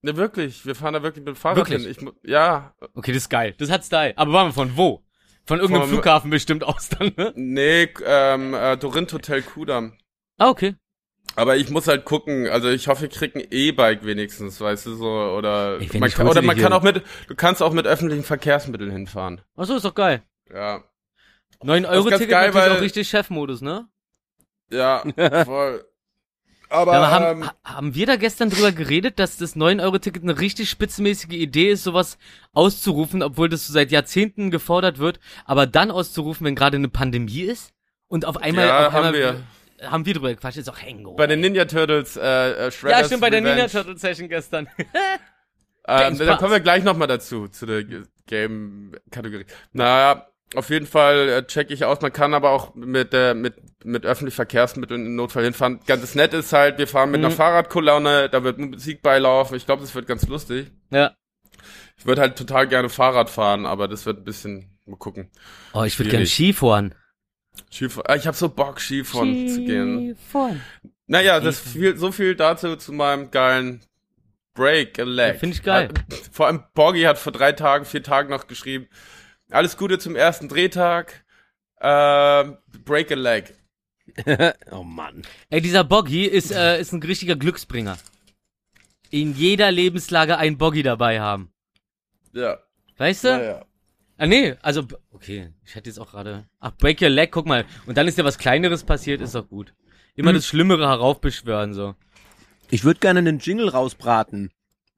[0.00, 0.64] Ne, wirklich.
[0.64, 1.98] Wir fahren da wirklich mit dem Fahrrad Wirklich?
[1.98, 2.12] hin.
[2.22, 3.54] Ich, ja, Okay, das ist geil.
[3.58, 4.14] Das hat Style.
[4.16, 5.04] Aber waren wir von wo?
[5.44, 7.32] Von irgendeinem Vom- Flughafen bestimmt aus dann, ne?
[7.36, 9.98] nee, ähm, äh, Dorint Hotel Kudam.
[10.38, 10.74] Ah, okay.
[11.34, 14.94] Aber ich muss halt gucken, also ich hoffe, ich krieg ein E-Bike wenigstens, weißt du,
[14.94, 17.86] so, oder, man ich kann, heute oder man kann auch mit, du kannst auch mit
[17.86, 19.42] öffentlichen Verkehrsmitteln hinfahren.
[19.56, 20.22] Ach so, ist doch geil.
[20.52, 20.82] Ja,
[21.62, 23.86] 9 ist Euro ganz Ticket geil, natürlich weil- auch richtig Chefmodus, ne?
[24.70, 25.02] ja,
[25.44, 25.84] voll.
[26.68, 30.22] Aber, Ja, aber haben, ähm, ha- haben wir da gestern drüber geredet, dass das 9-Euro-Ticket
[30.24, 32.18] eine richtig spitzenmäßige Idee ist, sowas
[32.54, 37.42] auszurufen, obwohl das so seit Jahrzehnten gefordert wird, aber dann auszurufen, wenn gerade eine Pandemie
[37.42, 37.72] ist?
[38.08, 39.40] Und auf einmal, Ja, auf haben einmal wir.
[39.82, 41.06] Haben wir drüber gequatscht, ist auch hängen.
[41.16, 42.20] bei den Ninja Turtles, äh,
[42.66, 43.54] äh Shredder's ja, stimmt, bei der Revenge.
[43.56, 44.68] Ninja Turtle Session gestern.
[45.88, 46.38] Ähm, James da Bond.
[46.40, 47.84] kommen wir gleich nochmal dazu, zu der
[48.26, 49.46] Game-Kategorie.
[49.72, 52.00] Naja, auf jeden Fall äh, check ich aus.
[52.00, 55.78] Man kann aber auch mit, äh, mit, mit öffentlichen Verkehrsmitteln im Notfall hinfahren.
[55.86, 57.26] Ganz nett ist halt, wir fahren mit Mhm.
[57.26, 59.56] einer Fahrradkolonne, da wird Musik beilaufen.
[59.56, 60.72] Ich glaube, das wird ganz lustig.
[60.90, 61.12] ja.
[61.98, 65.30] Ich würde halt total gerne Fahrrad fahren, aber das wird ein bisschen, mal gucken.
[65.72, 66.94] Oh, ich würde gerne Skifahren.
[67.70, 68.06] Skifahren.
[68.08, 70.16] Ah, ich habe so Bock, Skifahren zu gehen.
[70.16, 70.60] Skifahren.
[71.06, 73.80] Naja, das viel, so viel dazu zu meinem geilen
[74.54, 75.34] Break a Leg.
[75.34, 75.90] Ja, find ich geil.
[76.32, 78.88] Vor allem Borgi hat vor drei Tagen, vier Tagen noch geschrieben.
[79.50, 81.24] Alles Gute zum ersten Drehtag.
[81.80, 83.54] Ähm, Break a Leg.
[84.70, 85.22] oh Mann.
[85.50, 87.98] Ey, dieser Boggy ist, äh, ist ein richtiger Glücksbringer.
[89.10, 91.52] in jeder Lebenslage einen Boggy dabei haben.
[92.32, 92.58] Ja.
[92.96, 93.28] Weißt du?
[93.28, 93.65] Naja.
[94.18, 96.46] Ah, nee, also, okay, ich hätte jetzt auch gerade.
[96.60, 97.66] Ach, break your leg, guck mal.
[97.86, 99.74] Und dann ist ja was Kleineres passiert, ist doch gut.
[100.14, 100.36] Immer Hm.
[100.36, 101.94] das Schlimmere heraufbeschwören, so.
[102.70, 104.50] Ich würde gerne einen Jingle rausbraten.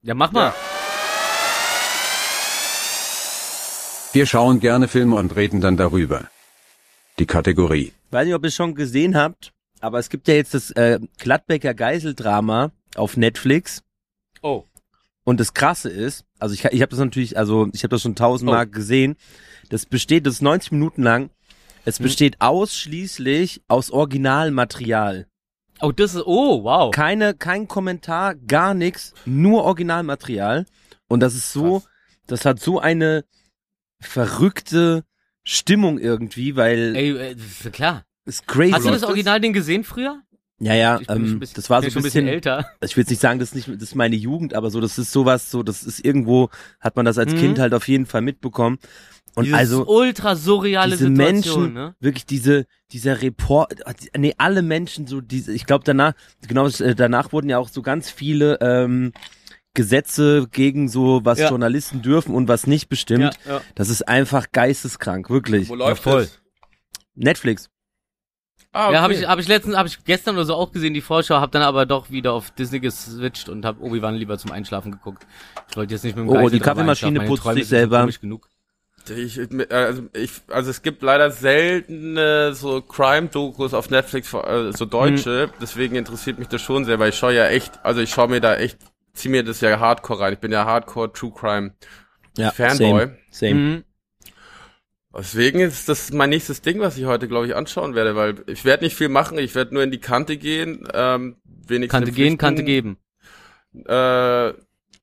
[0.02, 0.54] Ja, mach mal.
[4.12, 6.28] Wir schauen gerne Filme und reden dann darüber.
[7.18, 7.92] Die Kategorie.
[8.10, 10.98] Weiß nicht, ob ihr es schon gesehen habt, aber es gibt ja jetzt das äh,
[11.18, 13.82] Gladbecker Geiseldrama auf Netflix.
[14.40, 14.64] Oh.
[15.28, 18.14] Und das Krasse ist, also ich, ich habe das natürlich, also ich habe das schon
[18.14, 18.70] tausendmal Oh.
[18.70, 19.16] gesehen.
[19.68, 21.28] Das besteht, das ist 90 Minuten lang.
[21.84, 22.04] Es Hm.
[22.04, 25.26] besteht ausschließlich aus Originalmaterial.
[25.82, 26.90] Oh, das ist, oh, wow.
[26.92, 30.64] Keine, kein Kommentar, gar nichts, nur Originalmaterial.
[31.08, 31.88] Und das ist so, Krass.
[32.26, 33.26] das hat so eine
[34.00, 35.04] verrückte
[35.44, 38.06] Stimmung irgendwie, weil Ey, äh, ist klar.
[38.24, 38.72] es crazy.
[38.72, 39.02] Hast du das?
[39.04, 40.22] Original-Ding gesehen früher?
[40.60, 42.68] Ja, ja, ähm, bisschen- das war so ein schon bisschen, älter.
[42.82, 44.98] ich will jetzt nicht sagen, das ist nicht, das ist meine Jugend, aber so, das
[44.98, 47.38] ist sowas, so, das ist irgendwo, hat man das als Mhm.
[47.38, 48.78] Kind halt auf jeden Fall mitbekommen.
[49.36, 51.94] Und Dieses also, ultra surreale diese Situation, Menschen, ne?
[52.00, 53.72] wirklich diese, dieser Report,
[54.16, 56.14] nee, alle Menschen, so diese, ich glaube danach,
[56.48, 59.12] genau, äh, danach wurden ja auch so ganz viele, ähm,
[59.74, 61.50] Gesetze gegen so, was Ja.
[61.50, 63.38] Journalisten dürfen und was nicht bestimmt.
[63.46, 63.60] Ja, ja.
[63.76, 65.68] Das ist einfach geisteskrank, wirklich.
[65.68, 66.22] Wo läuft voll.
[66.22, 66.40] das?
[67.14, 67.68] Netflix.
[68.72, 71.00] Ah, Ja, habe ich, hab ich letztens, habe ich gestern oder so auch gesehen, die
[71.00, 74.92] Vorschau, habe dann aber doch wieder auf Disney geswitcht und habe Obi-Wan lieber zum Einschlafen
[74.92, 75.26] geguckt.
[75.70, 78.06] Ich wollte jetzt nicht mit dem Oh, Geist die Kaffeemaschine putzt Träume sich selber.
[78.20, 78.48] Genug.
[79.10, 79.40] Ich,
[79.70, 85.44] also, ich, also es gibt leider seltene so Crime-Dokus auf Netflix, äh, so deutsche.
[85.44, 85.50] Hm.
[85.62, 88.40] Deswegen interessiert mich das schon sehr, weil ich schaue ja echt, also ich schaue mir
[88.40, 88.78] da echt,
[89.14, 90.32] zieh mir das ja Hardcore rein.
[90.34, 91.72] Ich bin ja Hardcore True Crime
[92.36, 93.06] Ja, Fanboy.
[93.06, 93.18] Same.
[93.30, 93.54] same.
[93.54, 93.84] Mhm.
[95.18, 98.64] Deswegen ist das mein nächstes Ding, was ich heute, glaube ich, anschauen werde, weil ich
[98.64, 102.38] werde nicht viel machen, ich werde nur in die Kante gehen, ähm, wenigstens Kante gehen,
[102.38, 102.98] Kante geben.
[103.86, 104.52] Äh,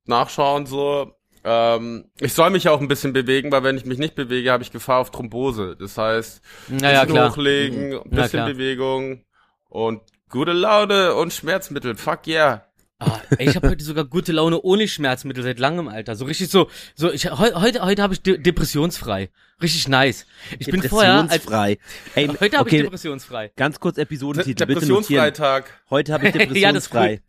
[0.05, 1.13] nachschauen so.
[1.43, 4.63] Ähm, ich soll mich auch ein bisschen bewegen, weil wenn ich mich nicht bewege, habe
[4.63, 5.75] ich Gefahr auf Thrombose.
[5.77, 7.29] Das heißt, Naja, bisschen klar.
[7.29, 8.45] hochlegen, ein Ja, bisschen.
[8.45, 9.25] Bewegung
[9.69, 11.95] und gute Laune und Schmerzmittel.
[11.95, 12.64] Fuck yeah.
[12.97, 16.15] Ah, ey, ich habe heute sogar gute Laune ohne Schmerzmittel seit langem, Alter.
[16.15, 19.29] So richtig so, so ich heu, heute heute habe ich de depressionsfrei.
[19.61, 20.25] Richtig nice.
[20.59, 21.77] Ich bin vorher als Depressionsfrei.
[22.15, 23.51] Ey, heute habe ich okay, depressionsfrei.
[23.57, 24.79] ganz kurz Episodentitel, bitte.
[24.79, 25.65] Depressionsfreitag.
[25.89, 27.21] Heute habe ich Ja, depressionsfrei.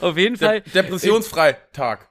[0.00, 2.08] Auf jeden De Fall Depressionsfreitag.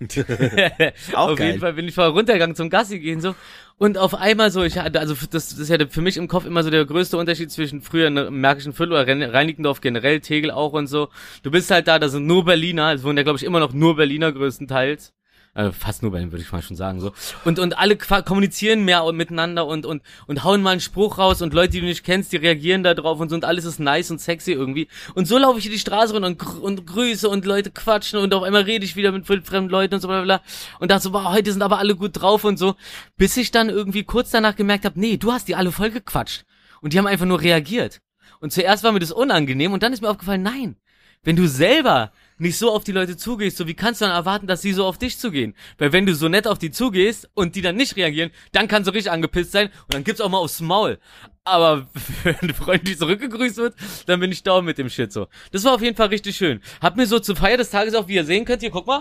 [1.12, 1.48] Auch auf geil.
[1.48, 3.34] jeden Fall bin ich vorher runtergegangen zum Gassi gehen so
[3.82, 6.46] und auf einmal so ich hatte also das, das ist ja für mich im Kopf
[6.46, 10.72] immer so der größte Unterschied zwischen früher in Märkischen Viertel oder Reinickendorf generell Tegel auch
[10.72, 11.08] und so.
[11.42, 13.72] Du bist halt da da sind nur Berliner es wohnen ja glaube ich immer noch
[13.72, 15.12] nur Berliner größtenteils
[15.54, 17.12] äh, fast nur Berlin würde ich mal schon sagen so.
[17.44, 21.52] Und und alle kommunizieren mehr miteinander und und und hauen mal einen Spruch raus und
[21.52, 24.10] Leute die du nicht kennst die reagieren da drauf und so und alles ist nice
[24.10, 24.88] und sexy irgendwie.
[25.14, 28.18] Und so laufe ich hier die Straße runter und, gr- und grüße und Leute quatschen
[28.18, 30.40] und auf einmal rede ich wieder mit fremden Leuten und so bla bla
[30.80, 32.74] und dachte so boah, heute sind aber alle gut drauf und so.
[33.18, 36.44] Bis ich dann irgendwie kurz danach gemerkt habe nee du hast die alle voll gequatscht.
[36.80, 38.00] Und die haben einfach nur reagiert.
[38.40, 40.76] Und zuerst war mir das unangenehm und dann ist mir aufgefallen nein
[41.22, 44.46] wenn du selber nicht so auf die Leute zugehst, so wie kannst du dann erwarten,
[44.46, 45.54] dass sie so auf dich zugehen?
[45.78, 48.88] Weil wenn du so nett auf die zugehst und die dann nicht reagieren, dann kannst
[48.88, 50.98] du richtig angepisst sein und dann gibt's auch mal aufs Maul.
[51.44, 51.86] Aber
[52.22, 53.74] wenn eine Freundin die zurückgegrüßt wird,
[54.06, 55.28] dann bin ich down mit dem Shit so.
[55.50, 56.60] Das war auf jeden Fall richtig schön.
[56.80, 59.00] Hab mir so zur Feier des Tages auch, wie ihr sehen könnt, hier, guck mal,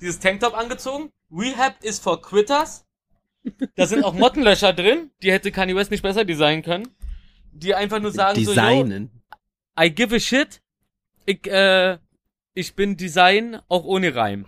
[0.00, 1.10] dieses Tanktop angezogen.
[1.30, 2.84] Rehab is for quitters.
[3.76, 5.10] Da sind auch Mottenlöcher drin.
[5.22, 6.88] Die hätte Kanye West nicht besser designen können.
[7.52, 9.10] Die einfach nur sagen so, yo, Designen.
[9.78, 10.60] I give a shit.
[11.26, 11.98] Ich, äh,
[12.54, 14.46] ich bin Design, auch ohne Reim.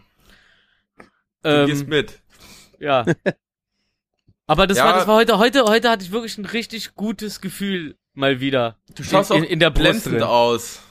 [1.43, 2.21] Du gehst Ähm, mit.
[2.79, 3.05] ja.
[4.47, 4.85] Aber das Ja.
[4.87, 8.77] war, das war heute, heute, heute hatte ich wirklich ein richtig gutes Gefühl mal wieder.
[8.95, 10.23] Du schaust in, auch in, in der Brust glänzend drin.
[10.25, 10.83] aus.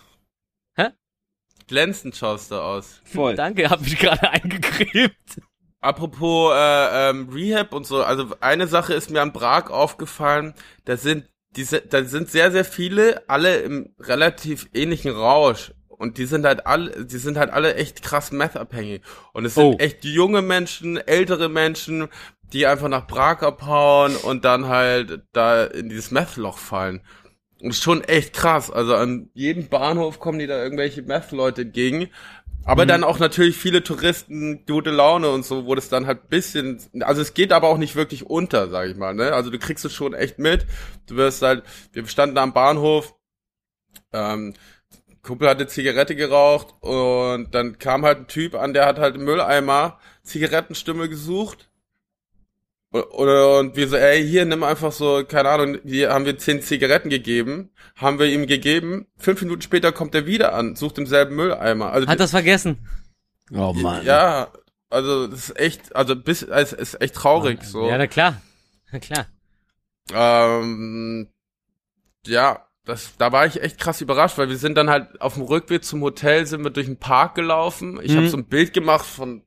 [0.76, 0.88] Hä?
[1.68, 3.02] Glänzend schaust du aus.
[3.04, 3.36] Voll.
[3.36, 5.16] Danke, hab mich gerade eingecremt.
[5.80, 10.54] Apropos äh, ähm, Rehab und so, also eine Sache ist mir an Prag aufgefallen,
[10.86, 15.74] da sind diese, da sind sehr, sehr viele, alle im relativ ähnlichen Rausch.
[16.02, 19.02] Und die sind halt alle, die sind halt alle echt krass meth-abhängig.
[19.34, 19.76] Und es sind Oh.
[19.78, 22.08] echt junge Menschen, ältere Menschen,
[22.52, 27.02] die einfach nach Prag abhauen und dann halt da in dieses Meth-Loch fallen.
[27.62, 28.72] Und schon echt krass.
[28.72, 32.10] Also an jedem Bahnhof kommen die da irgendwelche Meth-Leute entgegen.
[32.64, 36.80] Aber dann auch natürlich viele Touristen, gute Laune und so, wo das dann halt bisschen,
[37.02, 39.34] also es geht aber auch nicht wirklich unter, sag ich mal, ne?
[39.34, 40.66] Also du kriegst es schon echt mit.
[41.08, 43.16] Du wirst halt, wir standen am Bahnhof,
[44.14, 44.54] ähm,
[45.24, 49.24] Kumpel hatte Zigarette geraucht und dann kam halt ein Typ an, der hat halt im
[49.26, 51.70] Mülleimer Zigarettenstimme gesucht
[52.92, 56.62] Oder und wir so, ey, hier nimm einfach so, keine Ahnung, hier haben wir zehn
[56.62, 61.06] Zigaretten gegeben, haben wir ihm gegeben, fünf Minuten später kommt er wieder an, sucht im
[61.06, 61.92] selben Mülleimer.
[61.92, 62.86] Also Hat das vergessen.
[63.54, 64.06] Oh Mann.
[64.06, 64.52] ja,
[64.90, 67.88] also das ist echt, also bis es ist echt traurig so.
[67.88, 68.42] Ja, na klar.
[68.92, 69.26] Na klar.
[70.14, 71.30] Ähm,
[72.26, 75.44] ja, das, da war ich echt krass überrascht, weil wir sind dann halt auf dem
[75.44, 78.00] Rückweg zum Hotel, sind wir durch den Park gelaufen.
[78.02, 78.18] Ich Mhm.
[78.18, 79.44] habe so ein Bild gemacht von,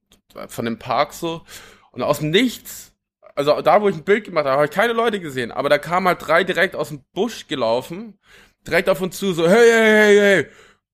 [0.48, 1.42] von dem Park so.
[1.90, 2.92] Und aus dem Nichts,
[3.34, 5.50] also da, wo ich ein Bild gemacht habe, habe ich keine Leute gesehen.
[5.52, 8.18] Aber da kamen halt drei direkt aus dem Busch gelaufen,
[8.66, 10.46] direkt auf uns zu, so, hey, hey, hey, hey.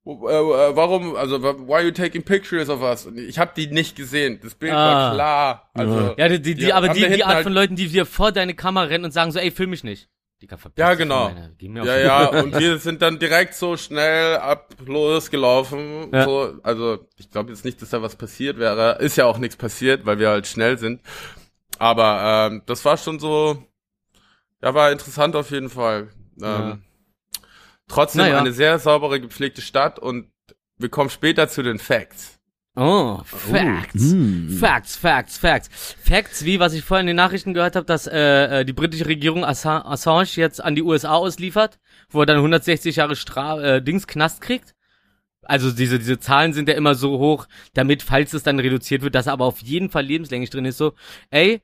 [0.06, 3.04] Äh, äh, Warum, also, why are you taking pictures of us?
[3.06, 4.40] Und Ich habe die nicht gesehen.
[4.42, 4.76] Das Bild Ah.
[4.76, 5.70] war klar.
[5.74, 8.32] Also, Ja, die, die, die aber die, die Art halt- von Leuten, die dir vor
[8.32, 10.08] deine Kamera rennen und sagen so, ey, film mich nicht.
[10.48, 11.30] Verpiss Ja, genau.
[11.60, 16.10] Ja, ja, und wir sind dann direkt so schnell ab losgelaufen.
[16.12, 16.24] Ja.
[16.24, 18.98] So, also ich glaube jetzt nicht, dass da was passiert wäre.
[19.00, 21.00] Ist ja auch nichts passiert, weil wir halt schnell sind.
[21.78, 23.62] Aber ähm, das war schon so,
[24.62, 26.08] ja, war interessant auf jeden Fall.
[26.40, 26.78] Ähm, Ja.
[27.88, 28.38] Trotzdem Naja.
[28.38, 30.30] eine sehr saubere, gepflegte Stadt und
[30.78, 32.39] wir kommen später zu den Facts.
[32.76, 34.12] Oh, Facts.
[34.12, 34.48] Hm.
[34.48, 35.96] Facts, Facts, Facts.
[36.00, 39.06] Facts, wie was ich vorhin in den Nachrichten gehört habe, dass äh, äh, die britische
[39.06, 43.82] Regierung Assa Assange jetzt an die USA ausliefert, wo er dann 160 Jahre Stra äh,
[43.82, 44.74] Dings Knast kriegt.
[45.42, 49.16] Also diese diese Zahlen sind ja immer so hoch, damit falls es dann reduziert wird,
[49.16, 50.78] dass er aber auf jeden Fall lebenslänglich drin ist.
[50.78, 50.94] So,
[51.30, 51.62] ey,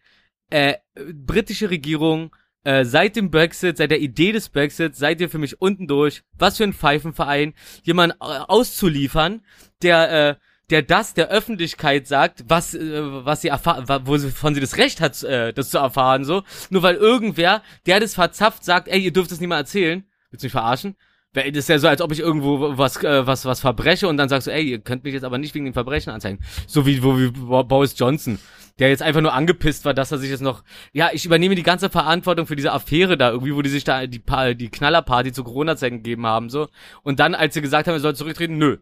[0.51, 0.75] äh,
[1.13, 2.35] britische Regierung,
[2.65, 6.25] äh, seit dem Brexit, seit der Idee des Brexit, seid ihr für mich unten durch.
[6.37, 7.55] Was für ein Pfeifenverein,
[7.85, 9.43] jemanden äh, auszuliefern,
[9.83, 10.35] der äh,
[10.71, 15.23] der das der Öffentlichkeit sagt, was äh, was sie erfahren, wo sie das Recht hat,
[15.23, 19.31] äh, das zu erfahren, so nur weil irgendwer, der das verzapft, sagt, ey, ihr dürft
[19.33, 20.97] es nicht mal erzählen, willst du mich verarschen?
[21.35, 24.17] Weil Das ist ja so, als ob ich irgendwo was äh, was was verbreche und
[24.17, 26.41] dann sagst du, ey, ihr könnt mich jetzt aber nicht wegen dem Verbrechen anzeigen.
[26.67, 28.39] So wie wo wie Bo- Boris Johnson,
[28.79, 31.63] der jetzt einfach nur angepisst war, dass er sich jetzt noch, ja, ich übernehme die
[31.63, 34.23] ganze Verantwortung für diese Affäre da irgendwie, wo die sich da die
[34.57, 36.69] die Knallerparty zu Corona-Zeiten gegeben haben so
[37.03, 38.79] und dann, als sie gesagt haben, er soll zurücktreten, nö,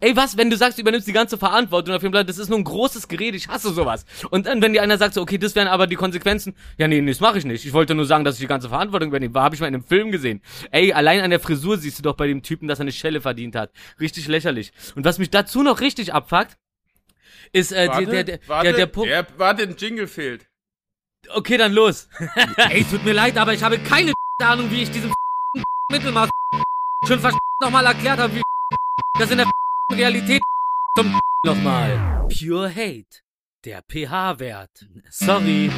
[0.00, 2.48] Ey, was, wenn du sagst, du übernimmst die ganze Verantwortung auf dem Blatt, das ist
[2.48, 4.06] nur ein großes Gerät, ich hasse sowas.
[4.30, 7.00] Und dann, wenn dir einer sagt, so, okay, das wären aber die Konsequenzen, ja, nee,
[7.00, 7.64] nee, das mache ich nicht.
[7.64, 9.34] Ich wollte nur sagen, dass ich die ganze Verantwortung übernehme.
[9.34, 10.40] War, habe ich mal in einem Film gesehen.
[10.70, 13.20] Ey, allein an der Frisur siehst du doch bei dem Typen, dass er eine Schelle
[13.20, 13.72] verdient hat.
[13.98, 14.72] Richtig lächerlich.
[14.94, 16.56] Und was mich dazu noch richtig abfuckt,
[17.52, 19.10] ist, äh, Warte, der, der, der, warte, der, der Punkt.
[19.10, 20.46] der, warte, ein Jingle fehlt.
[21.34, 22.08] Okay, dann los.
[22.70, 25.12] Ey, tut mir leid, aber ich habe keine Ahnung, wie ich diesem
[25.90, 26.30] Mittelmaß
[27.06, 27.20] schon
[27.60, 28.42] nochmal erklärt habe, wie
[29.18, 29.50] das in der
[29.92, 30.42] Realität
[30.96, 32.26] zum nochmal.
[32.28, 33.22] Pure Hate.
[33.64, 34.86] Der pH-Wert.
[35.10, 35.70] Sorry.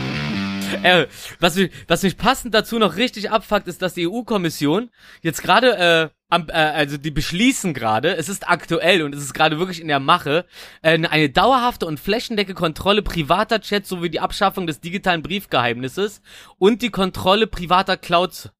[0.82, 1.06] Äh,
[1.40, 4.90] was, mich, was mich passend dazu noch richtig abfuckt, ist, dass die EU-Kommission
[5.22, 9.34] jetzt gerade, äh, am, äh, also die beschließen gerade, es ist aktuell und es ist
[9.34, 10.44] gerade wirklich in der Mache,
[10.82, 16.20] äh, eine dauerhafte und flächendecke Kontrolle privater Chats sowie die Abschaffung des digitalen Briefgeheimnisses
[16.58, 18.50] und die Kontrolle privater Clouds.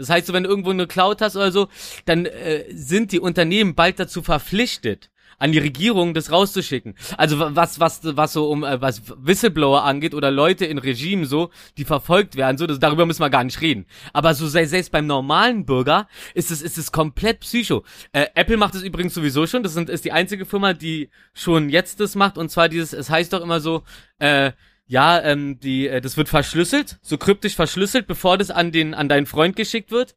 [0.00, 1.68] Das heißt, wenn du irgendwo eine Cloud hast oder so,
[2.06, 6.94] dann äh, sind die Unternehmen bald dazu verpflichtet, an die Regierung das rauszuschicken.
[7.16, 11.24] Also wa- was was was so um äh, was Whistleblower angeht oder Leute in Regimen
[11.24, 13.86] so, die verfolgt werden, so das, darüber müssen wir gar nicht reden.
[14.12, 17.84] Aber so selbst beim normalen Bürger ist es ist es komplett psycho.
[18.12, 19.62] Äh, Apple macht es übrigens sowieso schon.
[19.62, 22.92] Das sind, ist die einzige Firma, die schon jetzt das macht und zwar dieses.
[22.92, 23.82] Es heißt doch immer so.
[24.18, 24.52] Äh,
[24.90, 29.08] ja, ähm, die, äh, das wird verschlüsselt, so kryptisch verschlüsselt, bevor das an den, an
[29.08, 30.16] deinen Freund geschickt wird.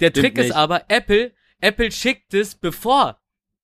[0.00, 0.56] Der Stimmt Trick ist nicht.
[0.56, 3.18] aber, Apple, Apple schickt es, bevor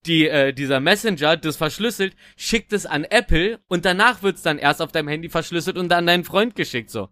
[0.07, 4.83] die, äh, dieser Messenger das verschlüsselt, schickt es an Apple und danach wird's dann erst
[4.83, 7.09] auf deinem Handy verschlüsselt und an deinen Freund geschickt, so.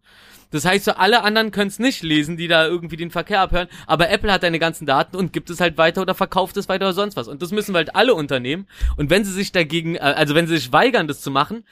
[0.55, 4.09] Das heißt so, alle anderen können's nicht lesen, die da irgendwie den Verkehr abhören, aber
[4.09, 6.93] Apple hat deine ganzen Daten und gibt es halt weiter oder verkauft es weiter oder
[6.93, 7.27] sonst was.
[7.27, 8.69] Und das müssen halt alle Unternehmen.
[8.97, 11.65] Und wenn sie sich dagegen, äh, also wenn sie sich weigern, das zu machen,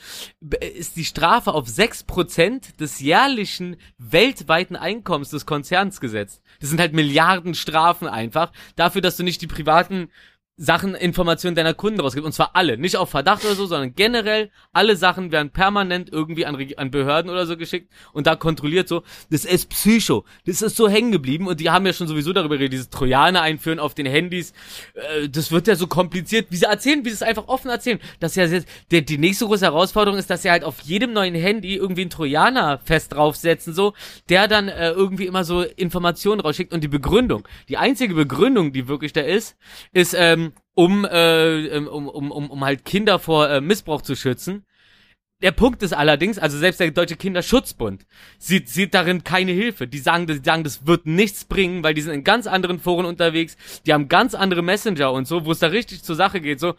[0.74, 6.42] ist die Strafe auf 6% des jährlichen weltweiten Einkommens des Konzerns gesetzt.
[6.60, 10.10] Das sind halt Milliarden Strafen einfach dafür, dass du nicht die privaten
[10.56, 12.26] Sachen, Informationen deiner Kunden rausgibst.
[12.26, 12.76] Und zwar alle.
[12.76, 17.30] Nicht auf Verdacht oder so, sondern generell alle Sachen werden permanent irgendwie an, an Behörden
[17.30, 19.02] oder so geschickt und da kontrolliert so.
[19.30, 20.24] Das ist Psycho.
[20.44, 23.40] Das ist so hängen geblieben und die haben ja schon sowieso darüber geredet, dieses Trojaner
[23.40, 24.52] einführen auf den Handys.
[24.94, 26.48] Äh, das wird ja so kompliziert.
[26.50, 27.98] Wie sie erzählen, wie sie es einfach offen erzählen.
[28.20, 31.14] Das ist ja jetzt, der, die nächste große Herausforderung ist, dass sie halt auf jedem
[31.14, 33.94] neuen Handy irgendwie einen Trojaner fest draufsetzen, so,
[34.28, 37.48] der dann äh, irgendwie immer so Informationen rausschickt und die Begründung.
[37.70, 39.56] Die einzige Begründung, die wirklich da ist,
[39.92, 40.41] ist, ähm,
[40.74, 44.64] um, äh, ähm, um, um, um, um halt Kinder vor äh, Missbrauch zu schützen.
[45.42, 48.06] Der Punkt ist allerdings, also selbst der Deutsche Kinderschutzbund
[48.38, 49.88] sieht, sieht darin keine Hilfe.
[49.88, 53.06] Die sagen, die sagen, das wird nichts bringen, weil die sind in ganz anderen Foren
[53.06, 56.60] unterwegs, die haben ganz andere Messenger und so, wo es da richtig zur Sache geht,
[56.60, 56.74] so.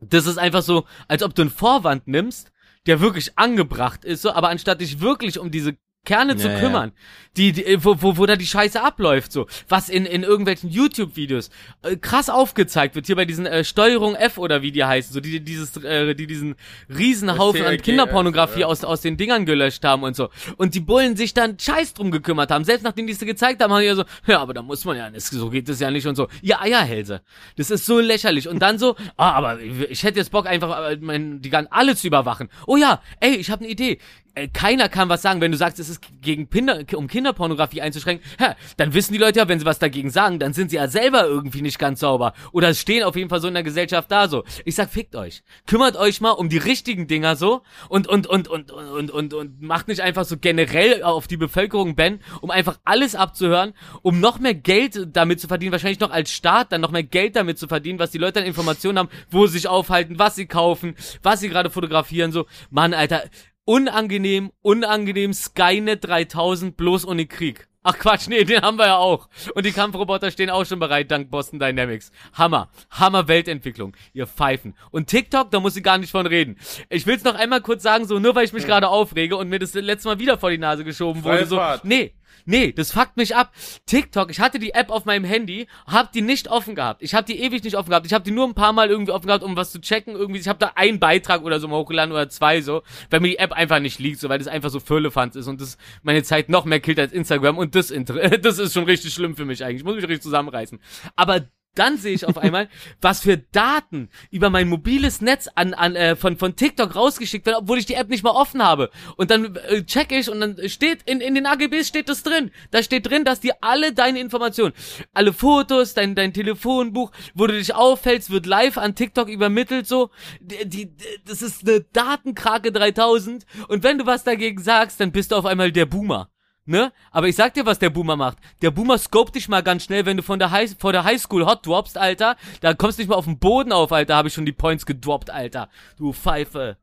[0.00, 2.52] Das ist einfach so, als ob du einen Vorwand nimmst,
[2.86, 6.60] der wirklich angebracht ist, so, aber anstatt dich wirklich um diese Kerne zu Ja, ja.
[6.60, 6.92] kümmern,
[7.36, 11.50] die, die wo, wo, wo da die Scheiße abläuft, so, was in, in irgendwelchen YouTube-Videos
[11.82, 15.20] äh, krass aufgezeigt wird, hier bei diesen äh, Steuerung F oder wie die heißen, so
[15.20, 16.54] die, die dieses, äh, die diesen
[16.88, 18.66] Riesenhaufen an Kinderpornografie ja.
[18.66, 20.28] aus, aus den Dingern gelöscht haben und so.
[20.56, 23.72] Und die Bullen sich dann scheiß drum gekümmert haben, selbst nachdem die es gezeigt haben,
[23.72, 25.90] haben die ja so, ja, aber da muss man ja, nicht, so geht es ja
[25.90, 26.28] nicht und so.
[26.42, 27.22] Ja, Eierhälse.
[27.56, 28.48] Das ist so lächerlich.
[28.48, 31.96] Und dann so, ah, aber ich hätte jetzt Bock einfach, äh, mein, die ganzen alle
[31.96, 32.48] zu überwachen.
[32.66, 33.98] Oh ja, ey, ich habe eine Idee.
[34.34, 38.24] Äh, Keiner kann was sagen, wenn du sagst, es ist gegen Kinder, um Kinderpornografie einzuschränken.
[38.40, 40.88] Ja, dann wissen die Leute ja, wenn sie was dagegen sagen, dann sind sie ja
[40.88, 42.34] selber irgendwie nicht ganz sauber.
[42.52, 44.44] Oder stehen auf jeden Fall so in der Gesellschaft da so.
[44.64, 45.42] Ich sag, fickt euch.
[45.66, 49.34] Kümmert euch mal um die richtigen Dinger so und, und, und, und, und, und, und,
[49.34, 54.20] und macht nicht einfach so generell auf die Bevölkerung Ben, um einfach alles abzuhören, um
[54.20, 57.58] noch mehr Geld damit zu verdienen, wahrscheinlich noch als Staat dann noch mehr Geld damit
[57.58, 60.94] zu verdienen, was die Leute an Informationen haben, wo sie sich aufhalten, was sie kaufen,
[61.22, 62.46] was sie gerade fotografieren, so.
[62.70, 63.24] Mann, Alter,
[63.64, 67.68] unangenehm, unangenehm Skynet 3000 bloß ohne Krieg.
[67.86, 69.28] Ach Quatsch, nee, den haben wir ja auch.
[69.54, 72.12] Und die Kampfroboter stehen auch schon bereit, dank Boston Dynamics.
[72.32, 72.70] Hammer.
[72.90, 73.94] Hammer Weltentwicklung.
[74.14, 74.74] Ihr Pfeifen.
[74.90, 76.56] Und TikTok, da muss ich gar nicht von reden.
[76.88, 79.58] Ich will's noch einmal kurz sagen, so nur weil ich mich gerade aufrege und mir
[79.58, 82.14] das letzte Mal wieder vor die Nase geschoben wurde, so, nee.
[82.44, 83.52] Nee, das fuckt mich ab.
[83.86, 87.02] TikTok, ich hatte die App auf meinem Handy, hab die nicht offen gehabt.
[87.02, 88.06] Ich hab die ewig nicht offen gehabt.
[88.06, 90.14] Ich hab die nur ein paar Mal irgendwie offen gehabt, um was zu checken.
[90.14, 93.28] Irgendwie, ich hab da einen Beitrag oder so mal hochgeladen oder zwei so, weil mir
[93.28, 96.22] die App einfach nicht liegt, so weil das einfach so Firlefanz ist und das meine
[96.22, 97.92] Zeit noch mehr killt als Instagram und das,
[98.42, 99.78] das ist schon richtig schlimm für mich eigentlich.
[99.78, 100.80] Ich muss mich richtig zusammenreißen.
[101.16, 101.42] Aber
[101.74, 102.68] dann sehe ich auf einmal,
[103.00, 107.58] was für Daten über mein mobiles Netz an, an äh, von von TikTok rausgeschickt werden,
[107.62, 108.90] obwohl ich die App nicht mal offen habe.
[109.16, 112.50] Und dann äh, check ich und dann steht in in den AGBs steht das drin.
[112.70, 114.74] Da steht drin, dass dir alle deine Informationen,
[115.12, 120.10] alle Fotos, dein dein Telefonbuch, wo du dich auffällst, wird live an TikTok übermittelt so.
[120.40, 120.92] Die, die
[121.26, 125.46] das ist eine Datenkrake 3000 und wenn du was dagegen sagst, dann bist du auf
[125.46, 126.30] einmal der Boomer.
[126.66, 126.92] Ne?
[127.10, 128.38] Aber ich sag dir, was der Boomer macht.
[128.62, 131.44] Der Boomer scopt dich mal ganz schnell, wenn du von der High, vor der Highschool
[131.44, 132.36] hot droppst, Alter.
[132.62, 134.16] Da kommst du nicht mal auf den Boden auf, Alter.
[134.16, 135.68] Habe ich schon die Points gedroppt, Alter.
[135.98, 136.78] Du Pfeife.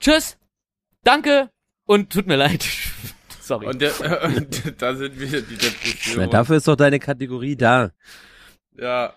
[0.00, 0.38] Tschüss.
[1.04, 1.50] Danke.
[1.86, 2.66] Und tut mir leid.
[3.40, 3.66] Sorry.
[3.66, 6.30] Und, der, und da sind wieder die Na, Depressionen.
[6.30, 7.92] dafür ist doch deine Kategorie da.
[8.76, 9.14] ja.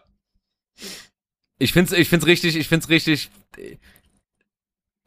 [1.60, 3.30] Ich find's, ich find's richtig, ich find's richtig.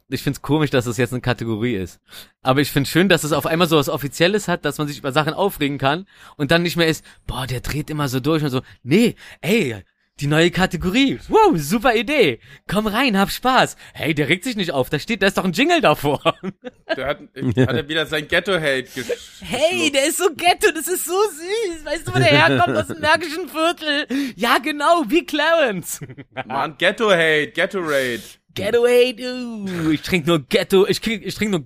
[0.09, 1.99] Ich find's komisch, dass es jetzt eine Kategorie ist.
[2.41, 4.99] Aber ich find's schön, dass es auf einmal so was Offizielles hat, dass man sich
[4.99, 8.41] über Sachen aufregen kann und dann nicht mehr ist, boah, der dreht immer so durch
[8.43, 8.61] und so.
[8.83, 9.83] Nee, ey,
[10.19, 11.19] die neue Kategorie.
[11.27, 12.39] Wow, super Idee.
[12.67, 13.75] Komm rein, hab Spaß.
[13.93, 14.89] Hey, der regt sich nicht auf.
[14.89, 16.21] Da steht, da ist doch ein Jingle davor.
[16.95, 21.05] Der hat, hat er wieder sein Ghetto-Hate gesch Hey, der ist so ghetto, das ist
[21.05, 21.85] so süß.
[21.85, 22.77] Weißt du, wo der herkommt?
[22.77, 24.07] Aus dem Märkischen Viertel.
[24.37, 25.99] Ja, genau, wie Clarence.
[26.45, 28.23] Mann, Ghetto-Hate, Ghetto-Rate.
[28.59, 31.65] Hate, uh, ich trinke nur Ghetto, ich, krieg, ich trinke nur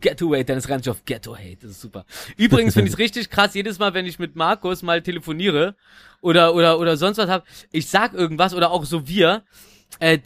[0.58, 2.06] ist gar nicht auf Ghetto Hate, das ist super.
[2.38, 5.76] Übrigens finde ich es richtig krass, jedes Mal, wenn ich mit Markus mal telefoniere
[6.22, 9.44] oder oder oder sonst was hab, ich sag irgendwas oder auch so wir,
[10.00, 10.20] äh,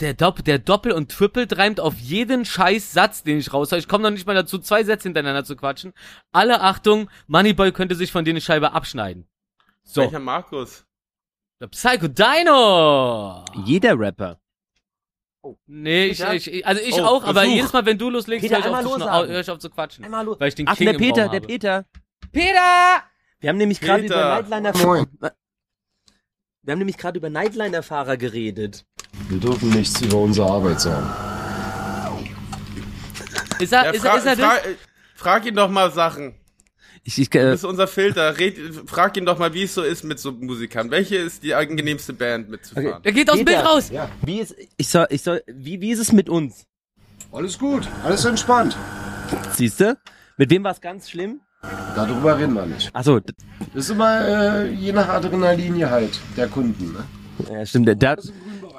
[0.00, 3.76] der, Dopp, der Doppel und Triple reimt auf jeden scheiß Satz, den ich raushau.
[3.76, 5.92] Ich komme noch nicht mal dazu, zwei Sätze hintereinander zu quatschen.
[6.32, 9.26] Alle Achtung, Moneyboy könnte sich von denen eine Scheibe abschneiden.
[9.82, 10.84] So, Welcher Markus?
[11.60, 13.44] der Psycho Dino!
[13.66, 14.39] Jeder Rapper.
[15.66, 17.54] Nee, ich, ich, also ich Oh, auch, aber Versuch.
[17.56, 20.04] jedes Mal, wenn du loslegst, Peter, hör ich, auf zu, hör ich auf zu quatschen.
[20.04, 20.38] Einmal los.
[20.38, 21.40] Weil ich den Ach, King der im Peter, der.
[21.40, 21.84] Peter.
[22.32, 23.02] Peter!
[23.40, 25.06] Wir haben nämlich gerade über Nightliner Moin.
[26.62, 28.84] Wir haben nämlich gerade über Nightliner-Fahrer geredet.
[29.30, 31.08] Wir dürfen nichts über unsere Arbeit sagen.
[33.58, 34.66] Ist er, Ja, ist er, fra ist er fra das?
[34.66, 34.74] äh,
[35.14, 36.34] frag ihn doch mal Sachen.
[37.02, 38.38] Ich, ich, Du äh, bist unser Filter.
[38.38, 40.90] Red, frag ihn doch mal, wie es so ist mit so Musikern.
[40.90, 43.02] Welche ist die angenehmste Band mitzufahren?
[43.02, 43.44] Der geht aus dem.
[43.46, 43.90] Bild raus!
[43.90, 46.66] Ja, wie ist, ich soll, ich soll, wie, wie ist es mit uns?
[47.32, 48.76] alles gut, alles entspannt.
[49.52, 49.98] Siehste?
[50.36, 51.40] Mit wem war es ganz schlimm?
[51.94, 52.90] Darüber reden wir nicht.
[52.94, 53.34] Achso, Das
[53.74, 56.92] ist immer äh, je nach Adrenalingehalt der Kunden.
[56.92, 57.04] Ne?
[57.52, 57.86] ja, stimmt.
[57.86, 58.18] Der darf,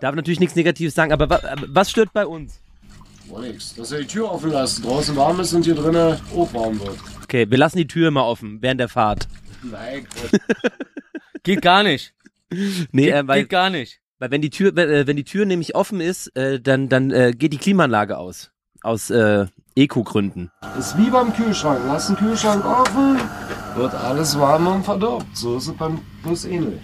[0.02, 2.60] darf natürlich nichts Negatives sagen, aber wa, aber was stört bei uns?
[3.34, 3.76] Oh, nix.
[3.76, 6.98] Dass er die Tür offen lässt, draußen warm ist und hier drinnen hochwarm wird.
[7.24, 9.28] Okay, wir lassen die Tür mal offen während der Fahrt.
[9.64, 10.42] Nein, Quatsch.
[11.44, 12.14] Geht gar nicht.
[12.92, 14.00] Nee, Geht, äh, weil, geht gar nicht.
[14.20, 17.12] weil wenn die Tür, wenn, äh, wenn die Tür nämlich offen ist, äh, dann, dann
[17.12, 18.52] äh, geht die Klimaanlage aus.
[18.84, 20.52] Aus äh, Eco-Gründen.
[20.78, 21.80] ist wie beim Kühlschrank.
[21.88, 23.18] Lass den Kühlschrank offen,
[23.76, 25.26] wird alles warm und verdirbt.
[25.38, 26.82] So ist es beim Bus ähnlich.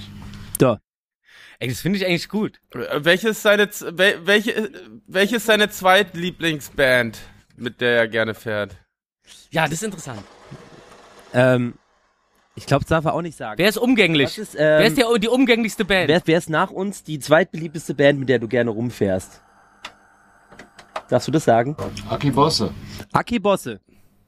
[1.60, 2.60] Ey, das finde ich eigentlich gut.
[2.74, 4.70] Äh, Welche ist seine, welche, äh,
[5.08, 7.18] welche ist seine zweitlieblingsband,
[7.56, 8.78] mit der er gerne fährt?
[9.50, 10.22] Ja, das ist interessant.
[11.34, 11.74] Ähm,
[12.56, 13.58] ich glaube, das darf er auch nicht sagen.
[13.58, 14.38] Wer ist umgänglich?
[14.38, 16.10] Ist, Wer ähm, ist der, die umgänglichste Band?
[16.10, 19.42] wer, wer ist nach uns die zweitbeliebteste Band, mit der du gerne rumfährst?
[21.10, 21.76] Darfst du das sagen?
[22.10, 22.74] Aki Bosse.
[23.14, 23.80] Aki Bosse.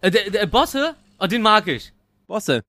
[0.01, 0.95] Äh, der, der Bosse?
[1.19, 1.91] Oh, den mag ich.
[2.27, 2.61] Bosse,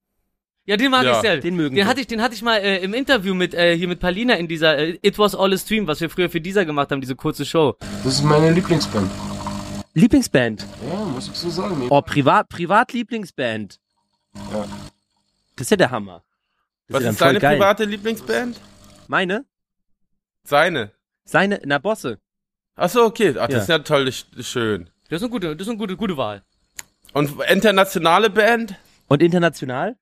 [0.70, 1.36] Ja, den mag Ja, ich sehr.
[1.38, 1.86] den mögen den wir.
[1.88, 4.46] hatte ich, den hatte ich mal äh, im Interview mit äh, hier mit Palina in
[4.46, 7.16] dieser äh, It Was All a Stream, was wir früher für dieser gemacht haben, diese
[7.16, 7.74] kurze Show.
[8.04, 9.10] Das ist meine Lieblingsband.
[9.94, 10.64] Lieblingsband.
[10.88, 11.88] Ja, muss ich so sagen.
[11.90, 13.80] Oh, Privat, Privat-Lieblingsband.
[14.52, 14.64] Ja.
[15.56, 16.22] Das ist ja der Hammer.
[16.86, 17.56] Das Was ist voll deine geil.
[17.56, 18.60] private Lieblingsband?
[19.08, 19.44] Meine?
[20.44, 20.92] Seine.
[21.24, 22.18] Seine, na Bosse.
[22.76, 23.30] Ach so, okay.
[23.40, 23.58] Ach, das Ja.
[23.62, 24.88] ist ja toll, ist schön.
[25.08, 26.44] Das ist eine gute, das ist eine gute, gute Wahl.
[27.12, 28.76] Und internationale Band?
[29.08, 29.96] Und international?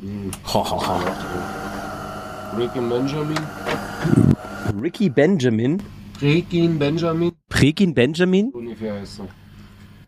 [2.56, 3.38] Rick und Benjamin.
[4.80, 5.82] Ricky Benjamin.
[6.20, 7.32] Regin Benjamin.
[7.48, 8.50] Pregin Benjamin?
[8.52, 9.28] Ungefähr heißt er.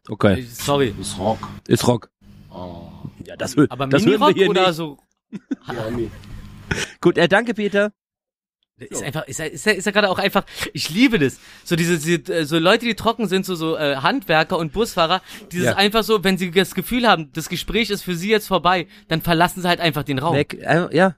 [0.09, 0.43] Okay.
[0.43, 0.95] Sorry.
[1.01, 1.39] Ist Rock.
[1.69, 2.11] Ist Rock.
[2.53, 2.89] Oh,
[3.25, 4.77] Ja, das, hö- Aber das hören wir Mini-Rock hier oder nicht.
[4.77, 4.99] so?
[7.01, 7.93] Gut, äh, danke Peter.
[8.89, 11.39] Ist einfach, ist ja, ist ja, ist ja gerade auch einfach, ich liebe das.
[11.65, 15.23] So diese, diese äh, so Leute, die trocken sind, so, so äh, Handwerker und Busfahrer,
[15.53, 15.77] dieses Ja.
[15.77, 19.21] einfach so, wenn sie das Gefühl haben, das Gespräch ist für sie jetzt vorbei, dann
[19.21, 20.35] verlassen sie halt einfach den Raum.
[20.37, 21.17] Weg, äh, ja.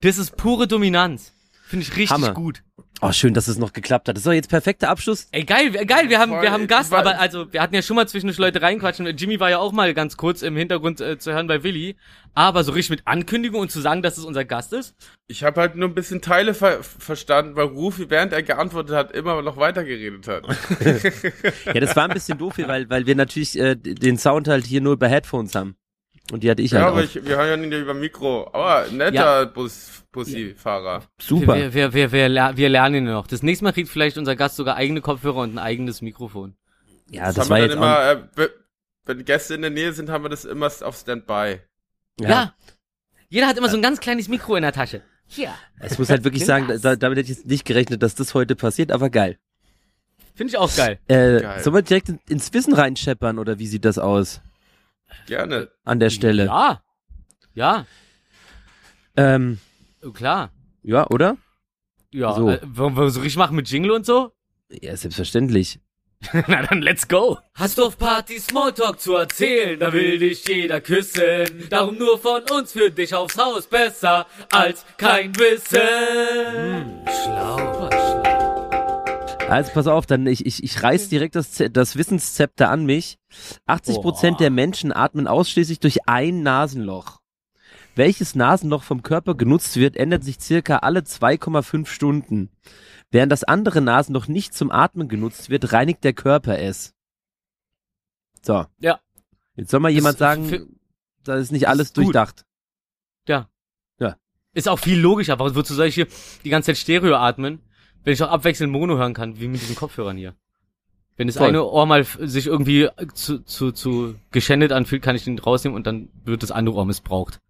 [0.00, 1.32] Das ist pure Dominanz.
[1.66, 2.32] Finde ich richtig Hammer.
[2.32, 2.62] gut.
[3.02, 4.16] Oh, schön, dass es noch geklappt hat.
[4.16, 5.28] Das ist doch jetzt perfekter Abschluss.
[5.30, 7.82] Ey, geil, wir- geil, wir haben, wir haben einen Gast, aber also, wir hatten ja
[7.82, 9.06] schon mal zwischendurch Leute reinquatschen.
[9.18, 11.96] Jimmy war ja auch mal ganz kurz im Hintergrund äh, zu hören bei Willi.
[12.32, 14.94] Aber so richtig mit Ankündigung und zu sagen, dass es unser Gast ist.
[15.26, 19.12] Ich habe halt nur ein bisschen Teile ver verstanden, weil Rufi, während er geantwortet hat,
[19.12, 20.44] immer noch weitergeredet hat.
[21.66, 24.64] Ja, das war ein bisschen doof hier, weil, weil wir natürlich äh, den Sound halt
[24.66, 25.76] hier nur über Headphones haben.
[26.32, 27.04] Und die hatte ich ja, halt aber auch.
[27.04, 28.48] ich, wir hören ihn ja über Mikro.
[28.52, 31.04] Aber netter Bus, Bussi-Fahrer.
[31.20, 31.54] Super.
[31.56, 33.26] Wir, wir, wir, wir, wir lernen ihn noch.
[33.28, 36.56] Das nächste Mal kriegt vielleicht unser Gast sogar eigene Kopfhörer und ein eigenes Mikrofon.
[37.10, 38.50] Ja, Das, das haben war wir jetzt dann immer, äh, we-
[39.04, 41.60] wenn Gäste in der Nähe sind, haben wir das immer auf Standby.
[42.20, 42.54] Ja.
[43.28, 45.02] Jeder hat immer so ein ganz kleines Mikro in der Tasche.
[45.28, 45.50] Hier.
[45.88, 48.56] Ich muss halt wirklich sagen, da, damit hätte ich jetzt nicht gerechnet, dass das heute
[48.56, 49.38] passiert, aber geil.
[50.34, 50.98] Finde ich auch geil.
[51.08, 51.62] Äh, Geil.
[51.62, 54.40] sollen wir direkt in- ins Wissen reinscheppern oder wie sieht das aus
[55.26, 55.70] Gerne.
[55.84, 56.46] an der Stelle?
[56.46, 56.82] Ja.
[57.54, 57.86] Ja,
[59.16, 59.58] Ähm,
[60.14, 60.50] klar.
[60.82, 61.36] ja, oder?
[62.12, 62.50] Ja, So.
[62.50, 64.32] äh, wollen wir so richtig machen mit Jingle und so?
[64.70, 65.80] Ja, selbstverständlich.
[66.48, 67.38] Na dann let's go.
[67.54, 71.68] Hast du auf Party Smalltalk zu erzählen, da will dich jeder küssen.
[71.70, 77.02] Darum nur von uns für dich aufs Haus besser als kein Wissen.
[77.06, 78.25] Schlau, schlau.
[79.48, 83.16] Also pass auf, dann ich, ich, ich reiß direkt das, das Wissenszepter an mich.
[83.66, 87.20] 80 Prozent der Menschen atmen ausschließlich durch ein Nasenloch.
[87.94, 92.50] Welches Nasenloch vom Körper genutzt wird, ändert sich circa alle 2,5 Stunden.
[93.10, 96.92] Während das andere Nasenloch nicht zum Atmen genutzt wird, reinigt der Körper es.
[98.42, 98.66] So.
[98.78, 99.00] Ja.
[99.54, 100.66] Jetzt soll mal jemand Das- sagen, für-
[101.22, 102.04] da ist nicht alles ist gut.
[102.06, 102.44] durchdacht.
[103.28, 103.48] Ja.
[103.98, 104.16] Ja.
[104.54, 105.38] Ist auch viel logischer.
[105.38, 106.08] Warum wozu soll ich hier
[106.44, 107.60] die ganze Zeit Stereo atmen,
[108.06, 110.36] wenn ich auch abwechselnd Mono hören kann, wie mit diesen Kopfhörern hier?
[111.16, 111.48] Wenn das Voll.
[111.48, 115.88] eine Ohr mal sich irgendwie zu, zu, zu geschändet anfühlt, kann ich den rausnehmen und
[115.88, 117.40] dann wird das andere Ohr missbraucht.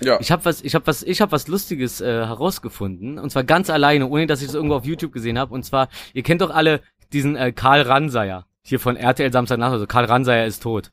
[0.00, 0.18] Ja.
[0.20, 3.68] Ich habe was, ich habe was, ich habe was Lustiges äh, herausgefunden und zwar ganz
[3.68, 5.52] alleine, ohne dass ich es irgendwo auf YouTube gesehen habe.
[5.52, 6.80] Und zwar, ihr kennt doch alle
[7.12, 9.72] diesen äh, Karl Ranseier hier von RTL Samstagnacht.
[9.72, 10.92] Also Karl Ranseier ist tot.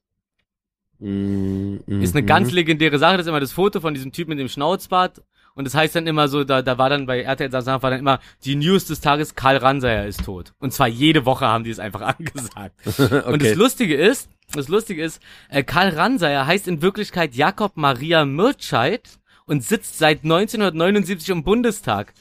[0.99, 3.15] Mm, Ist eine ganz legendäre Sache.
[3.15, 5.21] Das ist immer das Foto von diesem Typ mit dem Schnauzbart.
[5.57, 7.99] Und das heißt dann immer so, da, da war dann bei RTL Samstagnacht war dann
[7.99, 10.53] immer die News des Tages, Karl Ranseier ist tot.
[10.59, 12.75] Und zwar jede Woche haben die es einfach angesagt.
[12.85, 13.53] Und das okay.
[13.53, 19.01] Lustige ist, das Lustige ist, äh, Karl Ranseier heißt in Wirklichkeit Jakob Maria Mürtscheid
[19.47, 22.13] und sitzt seit 1979 im Bundestag.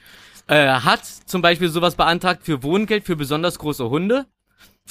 [0.49, 4.25] Äh, hat zum Beispiel sowas beantragt für Wohngeld für besonders große Hunde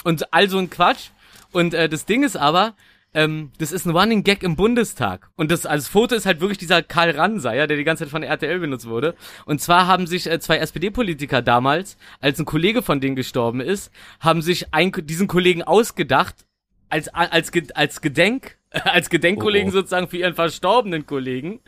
[0.04, 1.10] und all so ein Quatsch.
[1.52, 2.76] Und äh, das Ding ist aber,
[3.16, 5.30] ähm, das ist ein Running Gag im Bundestag.
[5.36, 8.22] Und das als Foto ist halt wirklich dieser Karl Ranseier, der die ganze Zeit von
[8.22, 9.16] der RTL benutzt wurde.
[9.46, 13.92] Und zwar haben sich äh, zwei SPD-Politiker damals, als ein Kollege von denen gestorben ist,
[14.20, 16.36] haben sich ein, diesen Kollegen ausgedacht,
[16.90, 19.76] als, als, als Gedenk, als Gedenkkollegen Oh, oh.
[19.78, 21.62] sozusagen für ihren verstorbenen Kollegen.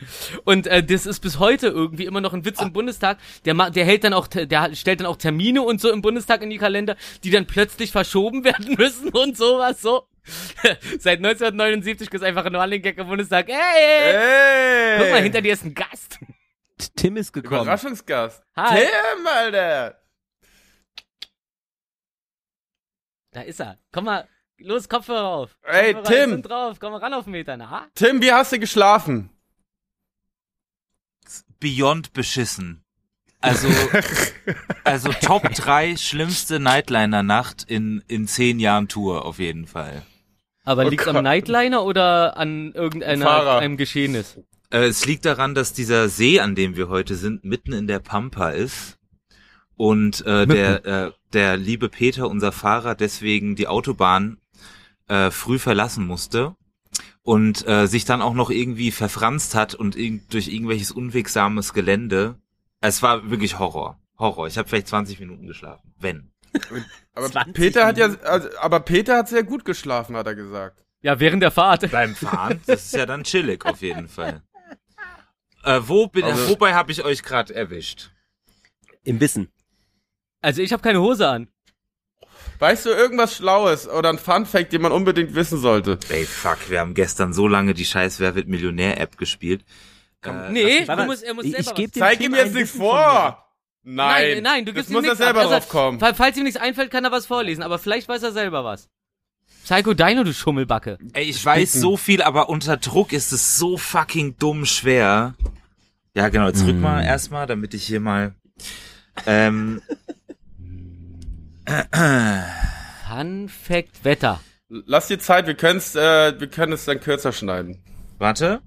[0.44, 3.18] Und äh, das ist bis heute irgendwie immer noch ein Witz im Bundestag.
[3.44, 6.42] Der, ma- der hält dann auch, der stellt dann auch Termine und so im Bundestag
[6.42, 10.04] in die Kalender, die dann plötzlich verschoben werden müssen und sowas so.
[10.98, 13.48] Seit 1979 ist einfach ein Running Gag im Bundestag.
[13.48, 16.18] Hey, hey, guck mal, hinter dir ist ein Gast.
[16.96, 17.62] Tim ist gekommen.
[17.62, 18.42] Überraschungsgast.
[18.56, 18.80] Hi.
[18.80, 20.00] Tim, Alter!
[23.32, 23.78] Da ist er.
[23.92, 25.56] Komm mal, los, Kopfhörer auf.
[25.62, 26.42] Ey, Kopfhörer Tim.
[26.42, 26.78] drauf.
[26.80, 27.86] Komm mal ran auf den Meter, na?
[27.94, 29.30] Tim, wie hast du geschlafen?
[31.60, 32.84] Beyond beschissen.
[33.40, 33.68] Also,
[34.84, 40.02] also Top 3 schlimmste Nightliner-Nacht in, in zehn Jahren Tour auf jeden Fall.
[40.68, 41.22] Aber Oh liegt's am.
[41.24, 43.58] Nightliner oder an irgendeiner Fahrer.
[43.58, 44.38] einem Geschehnis?
[44.70, 48.00] Äh, es liegt daran, dass dieser See, an dem wir heute sind, mitten in der
[48.00, 48.98] Pampa ist.
[49.76, 54.38] und äh, der, äh, der liebe Peter, unser Fahrer, deswegen die Autobahn
[55.08, 56.54] äh, früh verlassen musste
[57.22, 62.36] und äh, sich dann auch noch irgendwie verfranst hat und irg durch irgendwelches unwegsames Gelände.
[62.82, 63.98] Es war wirklich Horror.
[64.18, 64.48] Horror.
[64.48, 65.94] Ich habe vielleicht 20 Minuten geschlafen.
[65.98, 66.30] Wenn.
[67.14, 70.84] Aber 20 Peter hat ja, also, aber Peter hat sehr gut geschlafen, hat er gesagt.
[71.00, 71.90] Ja, während der Fahrt.
[71.90, 74.42] Beim Fahren, das ist ja dann chillig auf jeden Fall.
[75.64, 78.10] Äh, wo bin, Also- wobei habe ich euch gerade erwischt?
[79.04, 79.48] Im Wissen.
[80.40, 81.48] Also ich habe keine Hose an.
[82.58, 85.98] Weißt du irgendwas Schlaues oder ein Fun Fact, den man unbedingt wissen sollte?
[86.08, 89.64] Ey, fuck, wir haben gestern so lange die scheiß Wer wird Millionär-App gespielt.
[90.24, 93.47] Äh, nee, musst, er muss ich- selber ich dem Zeig ihm jetzt nichts vor!
[93.84, 95.26] Nein, Nein, nein, du das gibst ihm muss er nichts ab.
[95.26, 95.98] selber Also, drauf kommen.
[96.00, 98.88] Fall- Falls ihm nichts einfällt, kann er was vorlesen, aber vielleicht weiß er selber was.
[99.64, 100.98] Psycho Dino, du Schummelbacke.
[101.12, 105.34] Ey, ich weiß so viel, aber unter Druck ist es so fucking dumm schwer.
[106.14, 108.34] Ja, genau, jetzt rück mal erstmal, damit ich hier mal.
[109.26, 109.80] Ähm,
[113.08, 114.40] Fun Fact Wetter.
[114.68, 117.82] Lass dir Zeit, wir können's, äh, wir können es dann kürzer schneiden.
[118.18, 118.60] warte,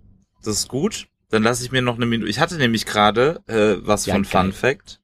[0.43, 1.07] das ist gut.
[1.29, 2.29] Dann lasse ich mir noch eine Minute.
[2.29, 4.31] Ich hatte nämlich gerade äh, was Ja, von geil.
[4.31, 4.99] Fun Fact.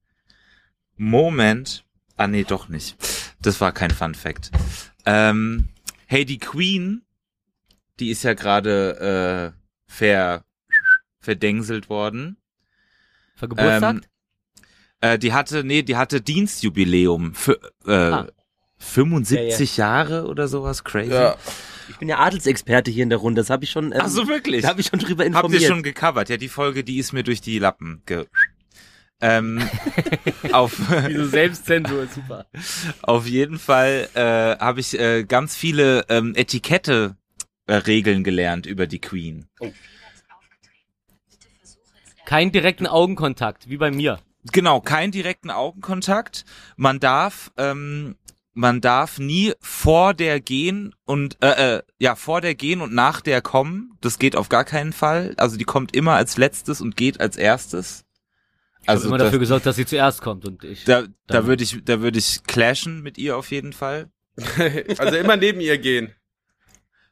[0.97, 1.85] Moment.
[2.15, 2.95] Ah nee, doch nicht.
[3.41, 4.51] Das war kein Fun Fact.
[5.05, 5.69] Ähm,
[6.07, 7.03] hey, die Queen,
[7.99, 10.43] die ist ja gerade äh, ver
[11.19, 12.37] verdengselt worden.
[13.35, 13.95] Für Geburtstag?
[13.97, 14.01] Ähm,
[14.99, 18.27] Äh, die hatte, nee, die hatte Dienstjubiläum für äh, Ah.
[18.79, 21.11] 75 Jahre oder sowas, crazy.
[21.13, 21.35] Ja.
[21.89, 24.27] Ich bin ja Adelsexperte hier in der Runde, das habe ich schon, ähm, Ach so,
[24.27, 24.63] wirklich?
[24.63, 25.61] da habe ich schon drüber Habt informiert.
[25.61, 26.29] ihr schon gecovert?
[26.29, 28.25] Ja, die Folge, die ist mir durch die Lappen ge
[29.22, 29.61] ähm,
[30.51, 32.45] auf, Diese Selbstzensur ist super.
[33.01, 39.47] auf jeden Fall äh, habe ich äh, ganz viele ähm, Etikette-Regeln gelernt über die Queen.
[42.26, 44.20] Kein direkten Augenkontakt, wie bei mir.
[44.51, 46.45] Genau, keinen direkten Augenkontakt.
[46.76, 48.15] Man darf, ähm,
[48.53, 53.22] man darf nie vor der gehen und äh, äh, ja vor der gehen und nach
[53.22, 53.93] der kommen.
[54.01, 55.34] Das geht auf gar keinen Fall.
[55.38, 58.03] Also die kommt immer als letztes und geht als erstes.
[58.88, 60.83] Also immer das, dafür gesorgt, dass sie zuerst kommt und ich.
[60.85, 64.09] da, da würde ich, da würde ich clashen mit ihr auf jeden Fall.
[64.97, 66.13] also immer neben ihr gehen.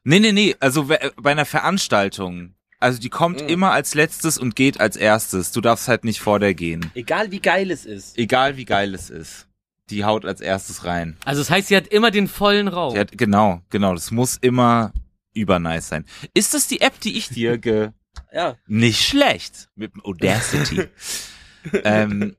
[0.04, 2.54] Nee, nee, nee, also bei einer Veranstaltung.
[2.78, 3.48] Also die kommt Mhm.
[3.48, 5.50] immer als letztes und geht als erstes.
[5.50, 6.90] Du darfst halt nicht vor der gehen.
[6.94, 8.16] Egal wie geil es ist.
[8.18, 9.48] Egal wie geil es ist.
[9.90, 11.16] Die haut als erstes rein.
[11.24, 12.94] Also das heißt, sie hat immer den vollen Raum.
[12.94, 14.92] Die hat, genau, genau, das muss immer
[15.34, 16.04] übernice sein.
[16.34, 17.90] Ist das die App, die ich dir ge...
[18.32, 18.56] Ja.
[18.66, 19.68] Nicht schlecht.
[19.74, 20.88] Mit dem Audacity.
[21.84, 22.36] ähm,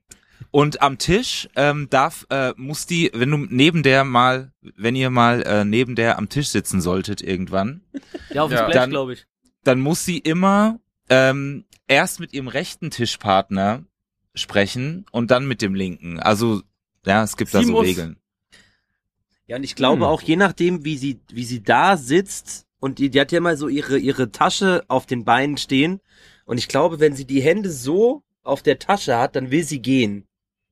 [0.52, 5.10] und am Tisch ähm, darf, äh, muss die, wenn du neben der mal, wenn ihr
[5.10, 7.82] mal äh, neben der am Tisch sitzen solltet irgendwann,
[8.34, 8.70] ja, auf dem Ja.
[8.70, 9.26] Splash, glaube ich.
[9.64, 13.84] dann muss sie immer ähm, erst mit ihrem rechten Tischpartner
[14.36, 16.20] sprechen und dann mit dem linken.
[16.20, 16.62] Also,
[17.06, 18.18] ja, es gibt da Sie so muss- Regeln.
[19.48, 20.10] Ja, und ich glaube Hm.
[20.12, 23.56] auch je nachdem, wie sie, wie sie da sitzt und die, die hat ja mal
[23.58, 26.02] so ihre, ihre Tasche auf den Beinen stehen.
[26.46, 29.82] Und ich glaube, wenn sie die Hände so auf der Tasche hat, dann will sie
[29.82, 30.26] gehen.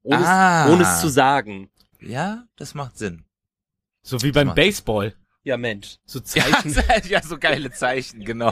[0.03, 0.65] Ohne, Ah.
[0.65, 1.69] es, ohne es zu sagen.
[1.99, 3.25] Ja, das macht Sinn.
[4.03, 5.13] So wie beim macht- Baseball.
[5.43, 5.97] Ja, Mensch.
[6.05, 6.75] So Ja, Zeichen.
[7.09, 8.51] ja, so geile Zeichen, genau.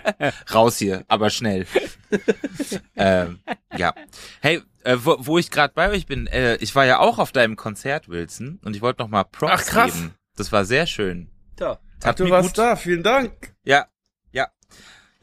[0.52, 1.66] Raus hier, aber schnell.
[2.96, 3.38] ähm,
[3.76, 3.94] ja.
[4.40, 7.32] Hey, äh, wo, wo ich gerade bei euch bin, äh, ich war ja auch auf
[7.32, 9.94] deinem Konzert, Wilson, und ich wollte noch mal Props Ach, krass.
[9.94, 10.14] geben.
[10.36, 11.30] Das war sehr schön.
[11.60, 11.78] Ja.
[12.02, 13.54] Hat du mir warst gut, da, vielen Dank.
[13.64, 13.86] Ja, ja.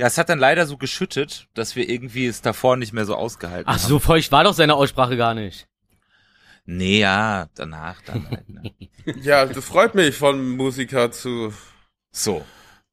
[0.01, 3.13] Ja, es hat dann leider so geschüttet, dass wir irgendwie es davor nicht mehr so
[3.15, 3.87] ausgehalten Ach, haben.
[3.87, 5.67] so feucht war doch seine Aussprache gar nicht.
[6.65, 8.49] Nee, ja, danach dann halt.
[8.49, 8.73] Ne?
[9.21, 11.53] Ja, das freut mich von Musiker zu,
[12.11, 12.43] So,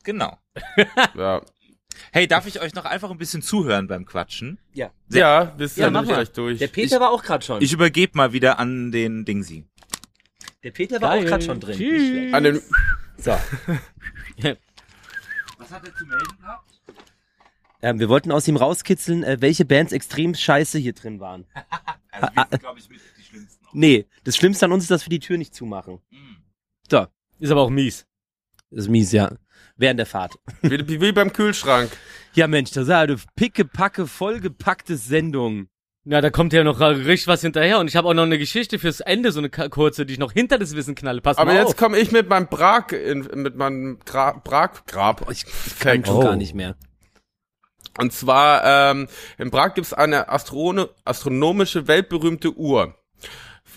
[0.05, 0.37] genau.
[1.17, 1.41] ja.
[2.13, 4.59] Hey, darf ich euch noch einfach ein bisschen zuhören beim Quatschen?
[4.75, 4.91] Ja.
[5.09, 6.23] Ja, bis Ja, dann mach bin ich mal.
[6.25, 6.59] gleich durch.
[6.59, 7.63] Der Peter war auch gerade schon.
[7.63, 9.65] Ich übergebe mal wieder an den Dingsi.
[10.63, 11.25] der Peter war Geil.
[11.25, 11.79] auch gerade schon drin.
[11.79, 12.35] Tschüss.
[12.35, 12.61] An den,
[13.17, 13.31] So.
[15.59, 16.68] Was hat er zu melden gehabt?
[17.81, 21.47] Ähm, wir wollten aus ihm rauskitzeln, äh, welche Bands extrem scheiße hier drin waren.
[22.11, 23.65] Also wir sind, glaube ich, mit die schlimmsten.
[23.67, 23.75] auch.
[23.75, 26.01] Nee, das Schlimmste an uns ist, dass wir die Tür nicht zumachen.
[26.11, 26.17] Mm.
[26.91, 27.07] So.
[27.39, 28.07] Ist aber auch mies.
[28.71, 29.31] Das ist mies, ja.
[29.77, 30.35] Während der Fahrt.
[30.63, 31.91] wie, wie, wie beim Kühlschrank.
[32.35, 35.69] Ja, Mensch, das ist eine pickepacke, vollgepackte Sendung.
[36.05, 38.81] Ja, da kommt ja noch richtig was hinterher und ich habe auch noch eine Geschichte
[38.81, 41.21] fürs Ende, so eine kurze, die ich noch hinter das Wissen knalle.
[41.21, 45.31] Pass Aber mal jetzt komme ich mit meinem Brag, in, mit meinem Gra Brag, Grab.
[45.31, 45.45] Ich,
[45.79, 46.21] Kann schon Oh.
[46.21, 46.75] gar nicht mehr.
[47.99, 49.09] Und zwar, ähm,
[49.39, 52.95] in Prag gibt's eine Astrone astronomische, weltberühmte Uhr.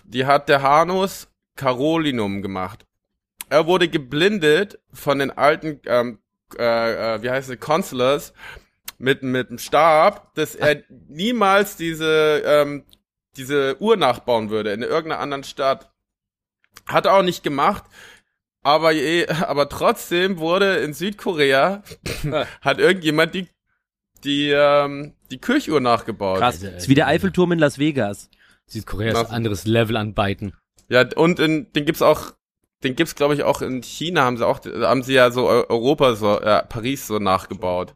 [0.04, 2.86] Die hat der Hanus Carolinum gemacht.
[3.49, 6.20] Er wurde geblindet von den alten, ähm,
[6.58, 8.34] äh, äh, wie heißt es, Consulars
[8.97, 12.86] mit, mit dem Stab, dass er niemals diese, ähm,
[13.36, 15.91] diese Uhr nachbauen würde in irgendeiner anderen Stadt.
[16.86, 17.84] Hat er auch nicht gemacht.
[18.64, 21.84] Aber, je, aber trotzdem wurde in Südkorea,
[22.62, 23.47] hat irgendjemand die,
[24.24, 26.39] die, ähm, die Kirchuhr nachgebaut.
[26.39, 26.61] Krass.
[26.63, 28.30] ist wie der Eiffelturm in Las Vegas.
[28.67, 30.53] Südkorea ist ein anderes Level an Beiten.
[30.89, 32.34] Ja, und in, den gibt's auch,
[32.84, 35.65] den gibt's glaube ich auch in China haben sie auch, haben sie ja so Eu-
[35.69, 37.95] Europa so, äh, Paris so nachgebaut.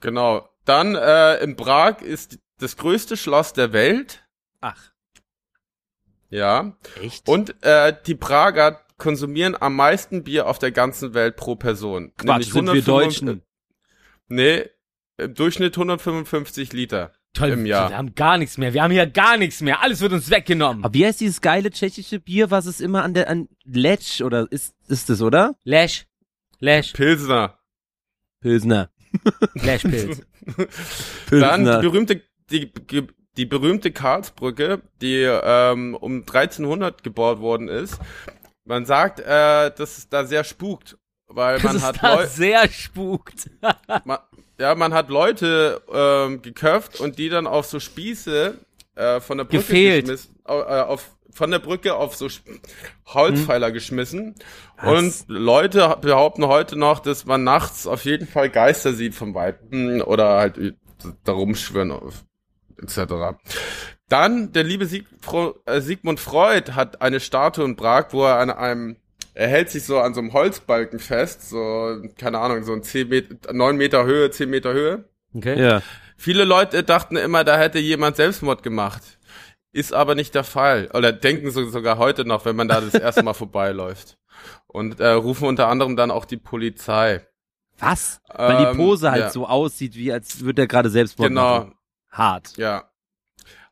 [0.00, 0.48] Genau.
[0.64, 4.24] Dann äh, in Prag ist das größte Schloss der Welt.
[4.60, 4.92] Ach,
[6.30, 6.76] Ja.
[7.02, 7.28] echt?
[7.28, 12.12] Und äh, die Prager konsumieren am meisten Bier auf der ganzen Welt pro Person.
[12.16, 13.42] Quatsch, sind wir 155 Deutschen.
[14.34, 14.64] Nee,
[15.16, 17.12] im Durchschnitt 155 Liter.
[17.34, 17.90] Toll, Im Jahr.
[17.90, 18.74] wir haben gar nichts mehr.
[18.74, 19.80] Wir haben hier gar nichts mehr.
[19.80, 20.84] Alles wird uns weggenommen.
[20.84, 24.46] Aber wie heißt dieses geile tschechische Bier, was es immer an der, an Letsch oder
[24.50, 25.56] ist, ist es, oder?
[25.64, 26.06] Lash.
[26.60, 26.92] Lash.
[26.92, 27.58] Pilsner.
[28.40, 28.90] Pilsner.
[29.54, 30.22] Lash-Pilz.
[31.30, 31.80] Dann Pilsner.
[31.80, 33.06] die berühmte, die, die,
[33.36, 37.98] die berühmte Karlsbrücke, die ähm, um 1300 gebaut worden ist.
[38.64, 40.98] Man sagt, äh, dass es da sehr spukt,
[41.34, 43.50] weil man hat da Leu sehr spukt.
[44.04, 44.18] man,
[44.58, 48.58] ja, man hat Leute ähm, geköpft und die dann auf so Spieße
[48.94, 50.04] äh, von der Brücke Gefehlt.
[50.06, 52.28] geschmissen, äh, auf von der Brücke auf so
[53.06, 54.36] Holzpfeiler geschmissen.
[54.82, 60.00] Und Leute behaupten heute noch, dass man nachts auf jeden Fall Geister sieht vom Weiten
[60.00, 60.76] oder halt
[61.24, 61.92] da rumschwirren
[62.80, 63.36] etc.
[64.08, 65.06] Dann der liebe Sieg,
[65.66, 68.96] äh, Sigmund Freud hat eine Statue in Prag, wo er an einem
[69.34, 73.08] er hält sich so an so einem Holzbalken fest, so, keine Ahnung, so ein 10
[73.08, 75.08] Meter, 9 Meter Höhe, 10 Meter Höhe.
[75.34, 75.60] Okay.
[75.60, 75.82] Ja.
[76.16, 79.02] Viele Leute dachten immer, da hätte jemand Selbstmord gemacht.
[79.72, 80.88] Ist aber nicht der Fall.
[80.94, 84.16] Oder denken so, sogar heute noch, wenn man da das erste Mal vorbeiläuft.
[84.68, 87.26] Und äh, rufen unter anderem dann auch die Polizei.
[87.78, 88.20] Was?
[88.32, 89.30] Weil die Ähm, Pose halt ja.
[89.30, 91.74] so aussieht, wie als würde er gerade Selbstmord Genau, machen.
[92.10, 92.56] Hart.
[92.56, 92.88] ja.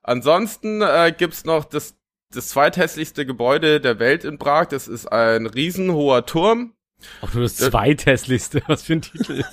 [0.02, 1.94] Ansonsten äh, gibt's noch das,
[2.32, 4.66] das zweithässlichste Gebäude der Welt in Prag.
[4.66, 6.74] Das ist ein riesenhoher Turm.
[7.20, 8.62] Auch nur das zweithässlichste.
[8.66, 9.44] Was für ein Titel.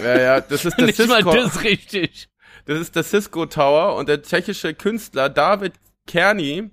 [0.00, 1.32] Ja, ja, das ist der Nicht mal Cisco.
[1.34, 2.28] das richtig.
[2.66, 5.74] Das ist der Cisco Tower und der tschechische Künstler David
[6.06, 6.70] Kerny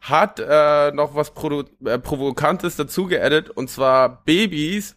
[0.00, 4.96] hat äh, noch was Produ äh, Provokantes dazu geaddet und zwar Babys,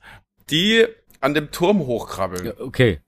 [0.50, 0.86] die
[1.20, 2.46] an dem Turm hochkrabbeln.
[2.46, 3.02] Ja, okay.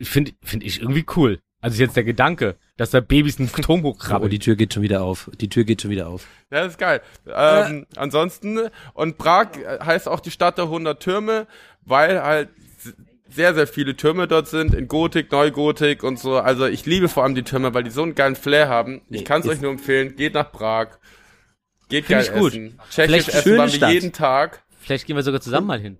[0.00, 1.40] Finde find ich irgendwie cool.
[1.60, 4.28] Also jetzt der Gedanke, dass da Babys einen Turm Oh, hochkrabbeln.
[4.28, 5.30] die Tür geht schon wieder auf.
[5.40, 6.26] Die Tür geht schon wieder auf.
[6.50, 7.00] Ja, das ist geil.
[7.32, 8.58] Ähm, ansonsten,
[8.94, 9.50] und Prag
[9.84, 11.46] heißt auch die Stadt der 100 Türme,
[11.84, 12.48] weil halt
[13.28, 16.38] sehr, sehr viele Türme dort sind, in Gotik, Neugotik und so.
[16.38, 19.02] Also ich liebe vor allem die Türme, weil die so einen geilen Flair haben.
[19.10, 20.88] Ich Nee, kann es euch nur empfehlen, geht nach Prag.
[21.88, 22.52] Geht Find geil ich gut.
[22.52, 22.80] essen.
[22.90, 24.64] Tschechisch Vielleicht essen wir jeden Tag.
[24.80, 25.98] Vielleicht gehen wir sogar zusammen mal hin.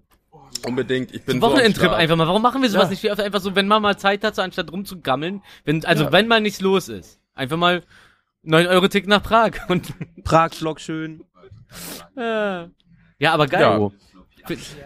[0.66, 1.14] Unbedingt.
[1.14, 2.26] Ich bin so Wochenendtrip einfach mal.
[2.26, 3.10] Warum machen wir sowas Ja.
[3.12, 5.42] nicht einfach so, wenn man mal Zeit hat, so anstatt rumzugammeln?
[5.64, 6.12] Wenn, also Ja.
[6.12, 7.20] wenn mal nichts los ist.
[7.34, 7.82] Einfach mal
[8.42, 9.52] 9 Euro Tick nach Prag.
[9.68, 9.92] Und,
[10.24, 11.24] Prag-Vlog schön.
[12.16, 12.22] äh,
[13.18, 13.60] ja, aber geil.
[13.62, 13.78] Ja.
[13.78, 13.92] Oh.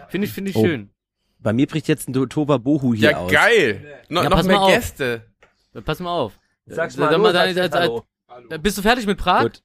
[0.09, 0.63] Finde ich, finde ich Oh.
[0.65, 0.89] schön.
[1.39, 3.31] Bei mir bricht jetzt ein Tova Bohu hier Ja, aus.
[3.31, 4.01] geil.
[4.09, 4.69] No, Ja, noch pass mehr mal auf.
[4.73, 5.21] Gäste.
[5.85, 6.39] Pass mal auf.
[6.65, 8.03] Sag's mal, sag äh, hallo.
[8.61, 9.43] Bist du fertig mit Prag?
[9.43, 9.63] Gut.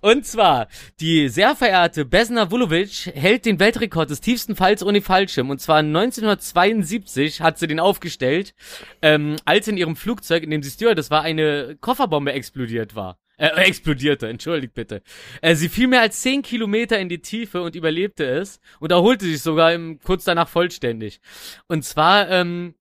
[0.00, 0.68] Und zwar,
[1.00, 5.50] die sehr verehrte Besna Vulovic hält den Weltrekord des tiefsten Falls ohne Fallschirm.
[5.50, 8.54] Und zwar 1972 hat sie den aufgestellt,
[9.02, 13.18] ähm, als in ihrem Flugzeug, in dem sie Stewardess war, eine Kofferbombe explodiert war.
[13.40, 15.02] Äh, äh, explodierte, entschuldigt bitte.
[15.40, 19.24] Äh, sie fiel mehr als 10 Kilometer in die Tiefe und überlebte es und erholte
[19.24, 21.20] sich sogar im, kurz danach vollständig.
[21.66, 22.74] Und zwar, ähm,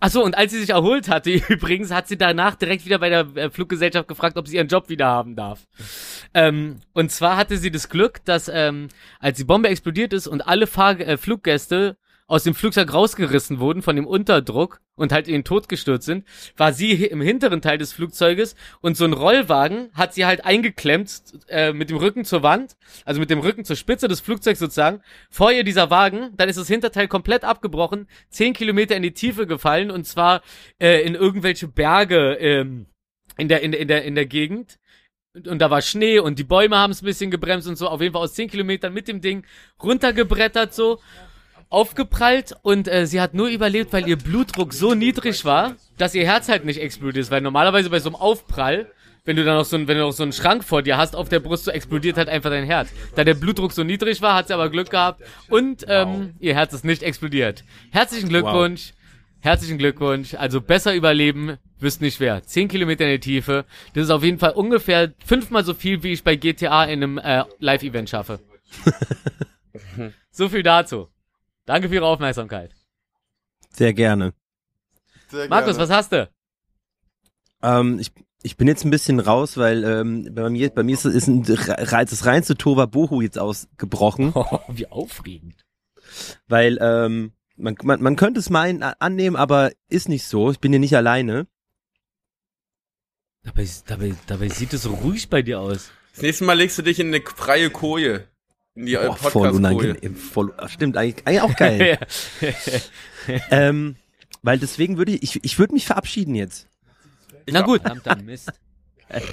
[0.00, 3.08] Ach so, und als sie sich erholt hatte, übrigens, hat sie danach direkt wieder bei
[3.08, 5.66] der äh, Fluggesellschaft gefragt, ob sie ihren Job wieder haben darf.
[6.34, 8.88] Ähm, und zwar hatte sie das Glück, dass ähm,
[9.20, 13.82] als die Bombe explodiert ist und alle Fahr äh, Fluggäste aus dem Flugzeug rausgerissen wurden
[13.82, 16.24] von dem Unterdruck und halt in den Tod gestürzt sind,
[16.56, 21.22] war sie im hinteren Teil des Flugzeuges und so ein Rollwagen hat sie halt eingeklemmt
[21.48, 25.02] äh, mit dem Rücken zur Wand, also mit dem Rücken zur Spitze des Flugzeugs sozusagen.
[25.30, 29.46] Vor ihr dieser Wagen, dann ist das Hinterteil komplett abgebrochen, zehn Kilometer in die Tiefe
[29.46, 30.42] gefallen und zwar
[30.80, 32.86] äh, in irgendwelche Berge ähm,
[33.36, 34.78] in der in der in der in der Gegend.
[35.34, 37.88] Und, da war Schnee und die Bäume haben es ein bisschen gebremst und so.
[37.88, 39.44] Auf jeden Fall aus zehn Kilometern mit dem Ding
[39.82, 41.00] runtergebrettert so
[41.74, 46.24] aufgeprallt und äh, sie hat nur überlebt, weil ihr Blutdruck so niedrig war, dass ihr
[46.24, 48.90] Herz halt nicht explodiert ist, weil normalerweise bei so einem Aufprall,
[49.24, 51.16] wenn du dann noch so einen, wenn du noch so einen Schrank vor dir hast,
[51.16, 52.90] auf der Brust so explodiert halt einfach dein Herz.
[53.16, 56.72] Da der Blutdruck so niedrig war, hat sie aber Glück gehabt und ähm, ihr Herz
[56.72, 57.64] ist nicht explodiert.
[57.90, 58.92] Herzlichen Glückwunsch.
[59.40, 60.34] Herzlichen Glückwunsch.
[60.34, 62.42] Also besser überleben, wisst nicht wer.
[62.44, 63.66] Zehn Kilometer in die Tiefe.
[63.92, 67.18] Das ist auf jeden Fall ungefähr fünfmal so viel, wie ich bei GTA in einem
[67.18, 68.40] äh, Live-Event schaffe.
[70.30, 71.08] so viel dazu.
[71.66, 72.74] Danke für Ihre Aufmerksamkeit.
[73.70, 74.34] Sehr gerne.
[75.28, 75.88] Sehr Markus, gerne.
[75.88, 76.30] was hast du?
[77.62, 78.12] Ähm, ich
[78.42, 81.42] Ich bin jetzt ein bisschen raus, weil ähm, bei mir, bei mir ist, ist ein,
[81.44, 85.64] Re- das reinste Tova Bohu jetzt ausgebrochen, Oh, wie aufregend.
[86.46, 90.50] weil ähm, man, man, man könnte es meinen, annehmen, aber ist nicht so.
[90.50, 91.46] Ich bin hier nicht alleine.
[93.42, 95.90] Dabei, dabei, dabei sieht es so ruhig bei dir aus.
[96.12, 98.26] Das nächste Mal legst du dich in eine freie Koje.
[98.74, 100.16] In die äh, Boah, voll unangenehm.
[100.16, 101.98] Voll, stimmt, eigentlich, eigentlich auch geil.
[103.50, 103.96] ähm,
[104.42, 106.68] weil deswegen würde ich, ich, ich würde mich verabschieden jetzt.
[107.50, 107.82] Na gut.
[107.82, 108.52] Verdammter Mist.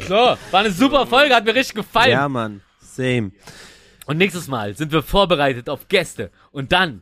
[0.08, 2.12] So, war eine super Folge, hat mir richtig gefallen.
[2.12, 2.62] Ja, Mann.
[2.82, 3.32] Same.
[4.06, 6.30] Und nächstes Mal sind wir vorbereitet auf Gäste.
[6.52, 7.02] Und dann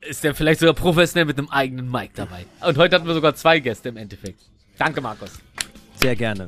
[0.00, 2.46] ist er vielleicht sogar professionell mit einem eigenen Mic dabei.
[2.66, 4.40] Und heute hatten wir sogar zwei Gäste im Endeffekt.
[4.78, 5.32] Danke, Markus.
[6.00, 6.46] Sehr gerne.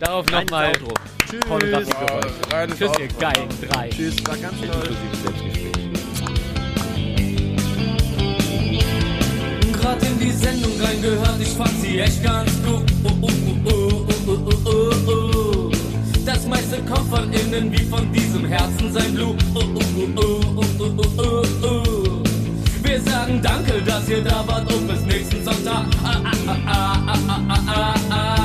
[0.00, 0.72] Darauf nochmal.
[1.46, 2.24] Pornografie für euch.
[2.24, 3.90] Oh, reines Tschüss, ihr geilen drei.
[3.90, 4.96] Tschüss, war ganz toll.
[9.78, 12.90] Grad in die Sendung reingehört, ich fand sie echt ganz gut.
[13.04, 15.70] Oh, oh, oh, oh, oh, oh, oh, oh.
[16.24, 19.36] Das meiste kommt von innen wie von diesem Herzen sein Blut.
[19.54, 22.22] Oh, oh, oh, oh, oh, oh, oh, oh.
[22.82, 25.84] Wir sagen danke, dass ihr da wart und bis nächsten Sonntag.
[26.02, 26.22] Ah,
[26.66, 27.16] ah,
[28.08, 28.39] ah,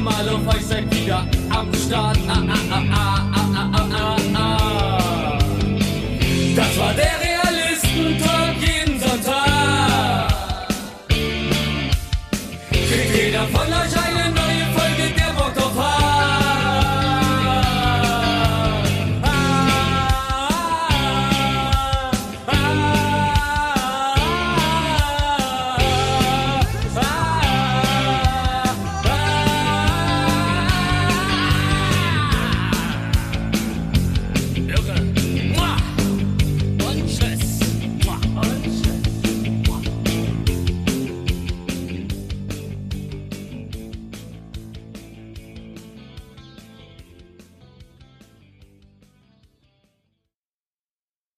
[0.00, 2.18] mal auf, euch seid wieder am Start.
[2.28, 5.38] Ah, ah, ah, ah, ah, ah, ah, ah.
[6.56, 7.19] Das war der